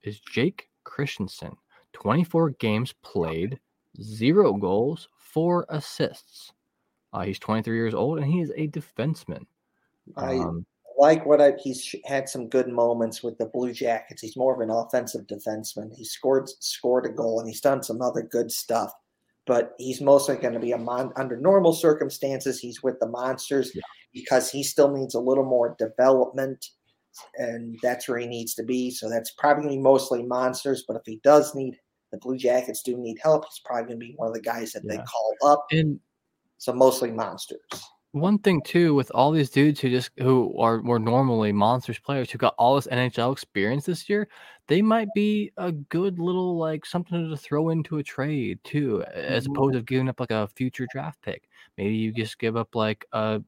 [0.03, 1.57] is Jake Christiansen.
[1.93, 3.59] 24 games played,
[4.01, 6.53] zero goals, four assists.
[7.13, 9.45] Uh, he's 23 years old and he is a defenseman.
[10.17, 10.67] I Um,
[10.99, 14.23] like what I, he's had some good moments with the Blue Jackets.
[14.23, 15.95] He's more of an offensive defenseman.
[15.95, 18.93] He scored scored a goal and he's done some other good stuff.
[19.47, 22.61] But he's mostly going to be a mon- under normal circumstances.
[22.61, 23.83] He's with the Monsters Yeah.
[24.13, 26.65] because he still needs a little more development,
[27.37, 28.91] and that's where he needs to be.
[28.91, 30.85] So that's probably going to be mostly Monsters.
[30.87, 31.77] But if he does need
[32.13, 34.73] the Blue Jackets do need help, he's probably going to be one of the guys
[34.73, 35.67] that they call up.
[35.73, 35.99] and
[36.59, 37.61] So mostly Monsters.
[38.13, 42.31] One thing too with all these dudes who just who are were normally monsters players
[42.31, 44.29] who got all this NHL experience this year,
[44.69, 49.49] they might be a good little like something to throw into a trade too, as
[49.49, 49.57] Mhm.
[49.57, 51.49] opposed to giving up like a future draft pick.
[51.79, 53.43] Maybe you just give up like a,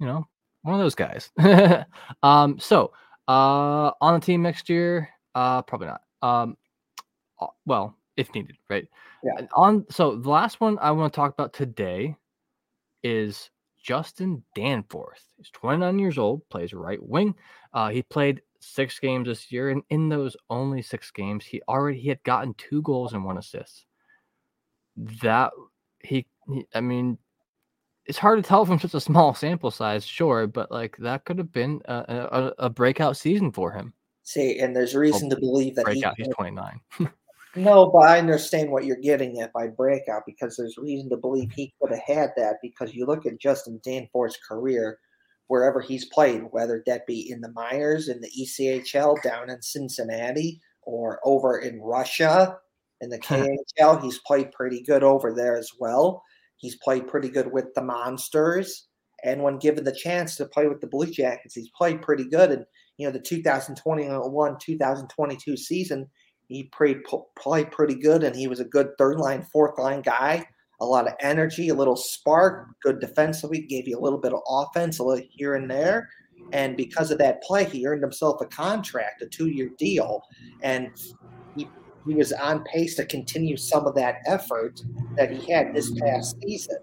[0.00, 0.26] you know,
[0.62, 1.30] one of those guys.
[2.22, 2.92] um, so
[3.28, 6.02] uh, on the team next year, uh, probably not.
[6.22, 6.56] Um,
[7.64, 8.86] well, if needed, right?
[9.24, 9.32] Yeah.
[9.38, 12.16] And On so the last one I want to talk about today
[13.02, 13.50] is
[13.82, 15.22] Justin Danforth.
[15.36, 17.34] He's 29 years old, plays right wing.
[17.72, 22.00] Uh, he played six games this year, and in those only six games, he already
[22.00, 23.86] he had gotten two goals and one assist.
[25.22, 25.52] That
[26.02, 27.18] he, he I mean,
[28.06, 31.38] it's hard to tell from such a small sample size, sure, but like that could
[31.38, 33.92] have been a, a, a breakout season for him.
[34.22, 36.80] See, and there's reason to believe that he he's 29.
[37.56, 41.50] No, but I understand what you're getting at by breakout because there's reason to believe
[41.50, 44.98] he could have had that because you look at Justin Danforth's career,
[45.48, 50.60] wherever he's played, whether that be in the minors, in the ECHL, down in Cincinnati,
[50.82, 52.58] or over in Russia
[53.00, 53.18] in the
[53.78, 56.22] KHL, he's played pretty good over there as well.
[56.58, 58.86] He's played pretty good with the Monsters.
[59.24, 62.50] And when given the chance to play with the Blue Jackets, he's played pretty good.
[62.50, 62.64] And,
[62.98, 66.08] you know, the 2021 2022 season,
[66.48, 67.02] he played,
[67.72, 68.22] pretty good.
[68.22, 70.46] And he was a good third line, fourth line guy.
[70.80, 74.40] A lot of energy, a little spark, good defensively, gave you a little bit of
[74.46, 76.08] offense, a little here and there.
[76.52, 80.22] And because of that play, he earned himself a contract, a two year deal.
[80.62, 80.90] And
[81.56, 81.68] he,
[82.06, 84.80] he was on pace to continue some of that effort
[85.16, 86.78] that he had this past season.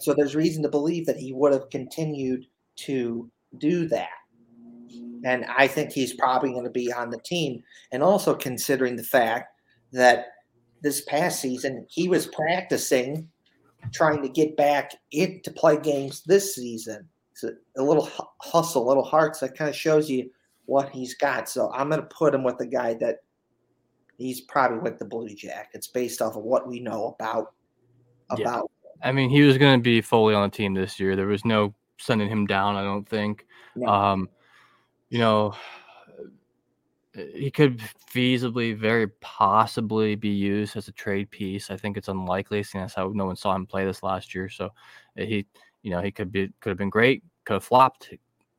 [0.00, 2.46] So there's reason to believe that he would have continued
[2.76, 4.08] to do that.
[5.24, 7.62] And I think he's probably going to be on the team.
[7.92, 9.54] And also considering the fact
[9.92, 10.26] that
[10.82, 13.28] this past season, he was practicing
[13.92, 17.08] trying to get back in to play games this season.
[17.34, 18.08] So a little
[18.40, 20.30] hustle, a little hearts that kind of shows you
[20.66, 21.48] what he's got.
[21.48, 23.18] So I'm going to put him with the guy that
[24.18, 27.54] he's probably with the Blue Jackets based off of what we know about
[28.30, 28.70] about
[29.02, 31.16] I mean, he was going to be fully on the team this year.
[31.16, 32.76] There was no sending him down.
[32.76, 33.46] I don't think.
[33.74, 33.88] No.
[33.88, 34.28] Um,
[35.10, 35.54] you know,
[37.14, 41.70] he could feasibly, very possibly be used as a trade piece.
[41.70, 44.48] I think it's unlikely, seeing as how no one saw him play this last year.
[44.48, 44.70] So
[45.16, 45.46] eh, he,
[45.82, 48.14] you know, he could be could have been great, could have flopped.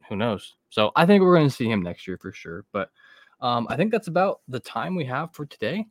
[0.10, 0.58] Who knows?
[0.70, 2.66] So I think we're going to see him next year for sure.
[2.74, 2.90] But
[3.40, 5.86] um, I think that's about the time we have for today.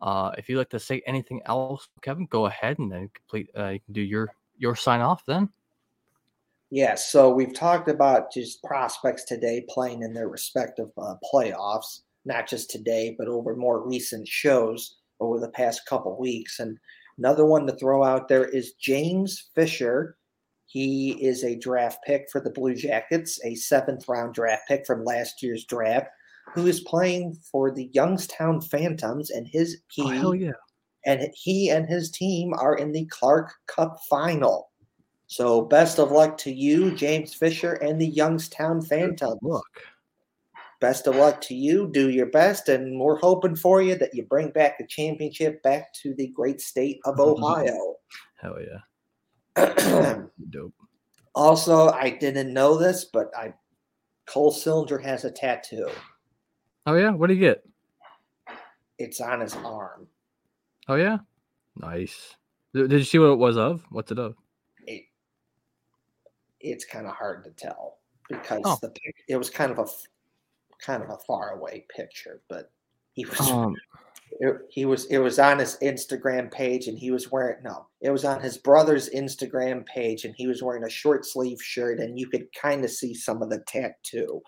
[0.00, 3.50] Uh, if you'd like to say anything else, Kevin, go ahead and then complete.
[3.56, 5.50] Uh, you can do your your sign off then.
[6.70, 7.10] Yes.
[7.10, 12.70] So we've talked about just prospects today playing in their respective uh, playoffs, not just
[12.70, 16.60] today, but over more recent shows over the past couple weeks.
[16.60, 16.78] And
[17.18, 20.16] another one to throw out there is James Fisher.
[20.66, 25.04] He is a draft pick for the Blue Jackets, a seventh round draft pick from
[25.04, 26.06] last year's draft
[26.54, 30.52] who is playing for the Youngstown Phantoms, and his he, oh, hell yeah.
[31.06, 34.69] and he and his team are in the Clark Cup final.
[35.30, 39.38] So best of luck to you, James Fisher, and the Youngstown Phantoms.
[39.42, 39.80] Look.
[40.80, 41.86] Best of luck to you.
[41.86, 45.92] Do your best, and we're hoping for you that you bring back the championship back
[46.02, 47.94] to the great state of Ohio.
[48.40, 48.56] Hell
[49.56, 50.16] yeah.
[50.50, 50.74] Dope.
[51.36, 53.54] Also, I didn't know this, but I
[54.26, 55.88] Cole Sillinger has a tattoo.
[56.86, 57.62] Oh yeah, what do you get?
[58.98, 60.08] It's on his arm.
[60.88, 61.18] Oh yeah,
[61.76, 62.34] nice.
[62.74, 63.84] Did you see what it was of?
[63.90, 64.34] What's it of?
[66.60, 67.98] It, it's kind of hard to tell
[68.28, 68.78] because oh.
[68.82, 68.92] the
[69.28, 69.86] it was kind of a
[70.84, 72.70] kind of a far away picture, but
[73.12, 73.74] he was um,
[74.32, 78.10] it, he was it was on his Instagram page and he was wearing no, it
[78.10, 82.18] was on his brother's Instagram page and he was wearing a short sleeve shirt and
[82.18, 84.40] you could kind of see some of the tattoo.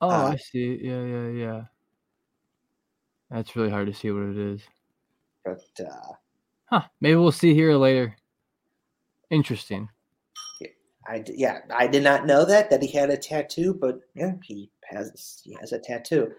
[0.00, 0.78] Oh, Uh, I see.
[0.82, 1.62] Yeah, yeah, yeah.
[3.30, 4.60] That's really hard to see what it is.
[5.44, 6.12] but uh,
[6.66, 6.82] Huh.
[7.00, 8.16] Maybe we'll see here later.
[9.30, 9.88] Interesting.
[11.06, 14.70] I yeah, I did not know that that he had a tattoo, but yeah, he
[14.84, 16.32] has he has a tattoo.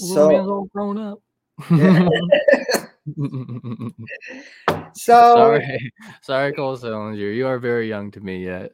[0.00, 1.20] Little man's all grown up.
[4.94, 7.34] so Sorry, sorry, Cole Sillinger.
[7.34, 8.72] You are very young to me yet.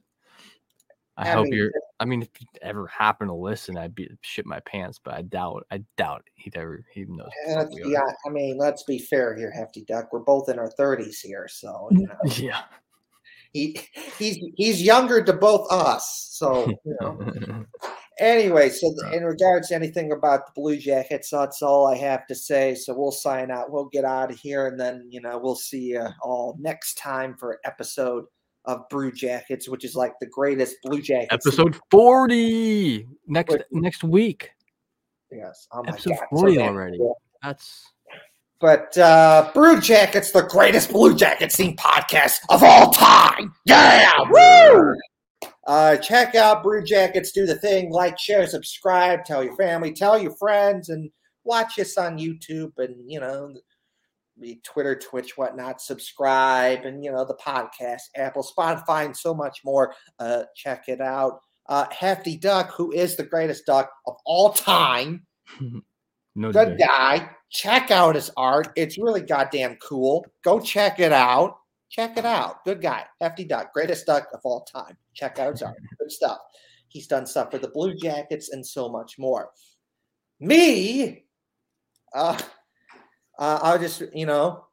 [1.16, 1.72] I, I hope mean, you're.
[2.00, 5.22] I mean, if you ever happen to listen, I'd be shit my pants, but I
[5.22, 5.66] doubt.
[5.70, 6.84] I doubt he'd ever.
[6.92, 7.28] He knows.
[7.50, 10.12] Uh, yeah, I mean, let's be fair here, Hefty Duck.
[10.12, 12.16] We're both in our thirties here, so you know.
[12.36, 12.62] yeah.
[13.53, 13.78] He
[14.18, 17.66] he's he's younger to both us, so you know.
[18.18, 22.34] anyway, so in regards to anything about the Blue Jackets, that's all I have to
[22.34, 22.74] say.
[22.74, 23.70] So we'll sign out.
[23.70, 27.36] We'll get out of here, and then you know we'll see you all next time
[27.38, 28.24] for episode
[28.64, 31.46] of Blue Jackets, which is like the greatest Blue Jackets.
[31.46, 34.50] Episode forty next next week.
[35.30, 36.26] Yes, oh episode God.
[36.30, 36.98] forty so already.
[37.42, 37.86] That's.
[38.62, 43.52] But uh Brew Jackets, the greatest Blue Jackets team podcast of all time.
[43.66, 44.94] Yeah, woo!
[45.66, 47.32] Uh, check out Brew Jackets.
[47.32, 47.90] Do the thing.
[47.90, 49.24] Like, share, subscribe.
[49.24, 49.92] Tell your family.
[49.92, 51.10] Tell your friends, and
[51.42, 52.72] watch us on YouTube.
[52.78, 53.52] And you know
[54.62, 55.80] Twitter, Twitch, whatnot.
[55.80, 59.92] Subscribe and you know the podcast, Apple, Spotify, and so much more.
[60.20, 61.40] Uh, check it out.
[61.68, 65.26] Uh, Hefty Duck, who is the greatest duck of all time.
[66.34, 67.30] no Good guy.
[67.50, 68.68] Check out his art.
[68.76, 70.24] It's really goddamn cool.
[70.42, 71.58] Go check it out.
[71.90, 72.64] Check it out.
[72.64, 73.04] Good guy.
[73.20, 74.96] Hefty Duck, greatest duck of all time.
[75.12, 75.76] Check out his art.
[75.98, 76.38] Good stuff.
[76.88, 79.50] He's done stuff for the Blue Jackets and so much more.
[80.40, 81.24] Me,
[82.14, 82.38] uh,
[83.38, 84.64] uh, I'll just, you know,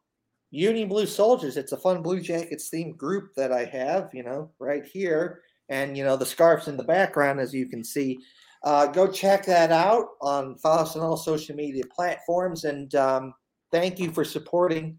[0.50, 1.56] Union Blue Soldiers.
[1.56, 5.42] It's a fun Blue Jackets themed group that I have, you know, right here.
[5.68, 8.18] And, you know, the scarf's in the background, as you can see.
[8.62, 12.64] Uh, go check that out on follow us on all social media platforms.
[12.64, 13.34] And um,
[13.72, 14.98] thank you for supporting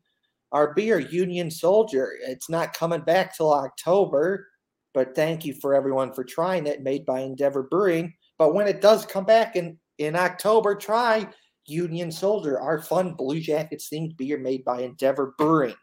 [0.52, 2.14] our beer, Union Soldier.
[2.22, 4.48] It's not coming back till October,
[4.94, 8.14] but thank you for everyone for trying it, made by Endeavor Brewing.
[8.38, 11.28] But when it does come back in, in October, try
[11.68, 15.76] Union Soldier, our fun Blue Jackets themed beer made by Endeavor Brewing.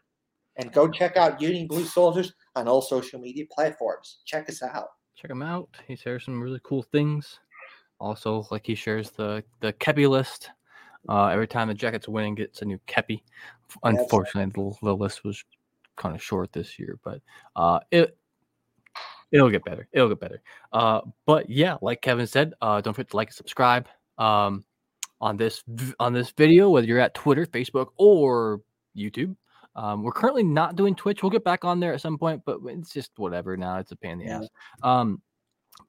[0.57, 4.19] And go check out Union Blue Soldiers on all social media platforms.
[4.25, 4.89] Check us out.
[5.15, 5.69] Check him out.
[5.87, 7.39] he's shares some really cool things.
[7.99, 10.49] Also, like he shares the the Kepi list.
[11.07, 13.21] Uh, every time the Jackets win, gets a new Kepi.
[13.83, 15.43] Unfortunately, the, the list was
[15.95, 17.21] kind of short this year, but
[17.55, 18.17] uh, it
[19.31, 19.87] it'll get better.
[19.91, 20.41] It'll get better.
[20.73, 23.87] Uh, but yeah, like Kevin said, uh, don't forget to like and subscribe.
[24.17, 24.65] Um,
[25.21, 25.63] on this
[25.99, 28.61] on this video, whether you're at Twitter, Facebook, or
[28.95, 29.35] YouTube.
[29.75, 31.21] Um, we're currently not doing Twitch.
[31.21, 33.77] We'll get back on there at some point, but it's just whatever now.
[33.77, 34.37] It's a pain in the yeah.
[34.39, 34.47] ass.
[34.83, 35.21] Um,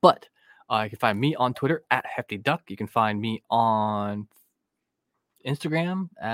[0.03, 0.29] but
[0.71, 2.62] uh, you can find me on Twitter at Hefty Duck.
[2.68, 4.29] You can find me on
[5.45, 6.25] Instagram uh,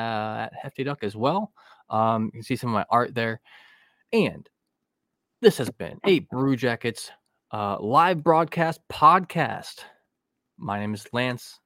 [0.45, 1.53] at Hefty Duck as well.
[1.89, 3.41] Um, you can see some of my art there.
[4.13, 4.49] And
[5.41, 7.11] this has been a Brew Jackets
[7.53, 9.85] uh, live broadcast podcast.
[10.59, 11.59] My name is Lance.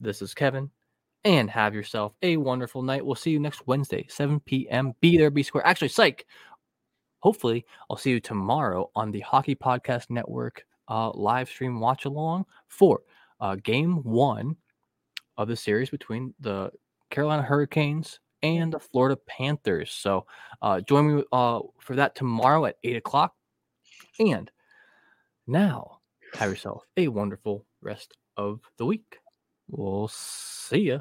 [0.00, 0.70] This is Kevin.
[1.24, 3.04] And have yourself a wonderful night.
[3.04, 4.92] We'll see you next Wednesday, 7 p.m.
[5.00, 5.66] Be there, be square.
[5.66, 6.26] Actually, psych.
[7.20, 12.44] Hopefully, I'll see you tomorrow on the Hockey Podcast Network uh, live stream watch along
[12.68, 13.02] for
[13.40, 14.56] uh, game one
[15.36, 16.70] of the series between the
[17.10, 19.90] Carolina Hurricanes and the Florida Panthers.
[19.90, 20.26] So
[20.62, 23.34] uh, join me uh, for that tomorrow at 8 o'clock.
[24.20, 24.50] And
[25.46, 25.98] now,
[26.34, 29.18] have yourself a wonderful rest of the week.
[29.68, 31.00] We'll see ya.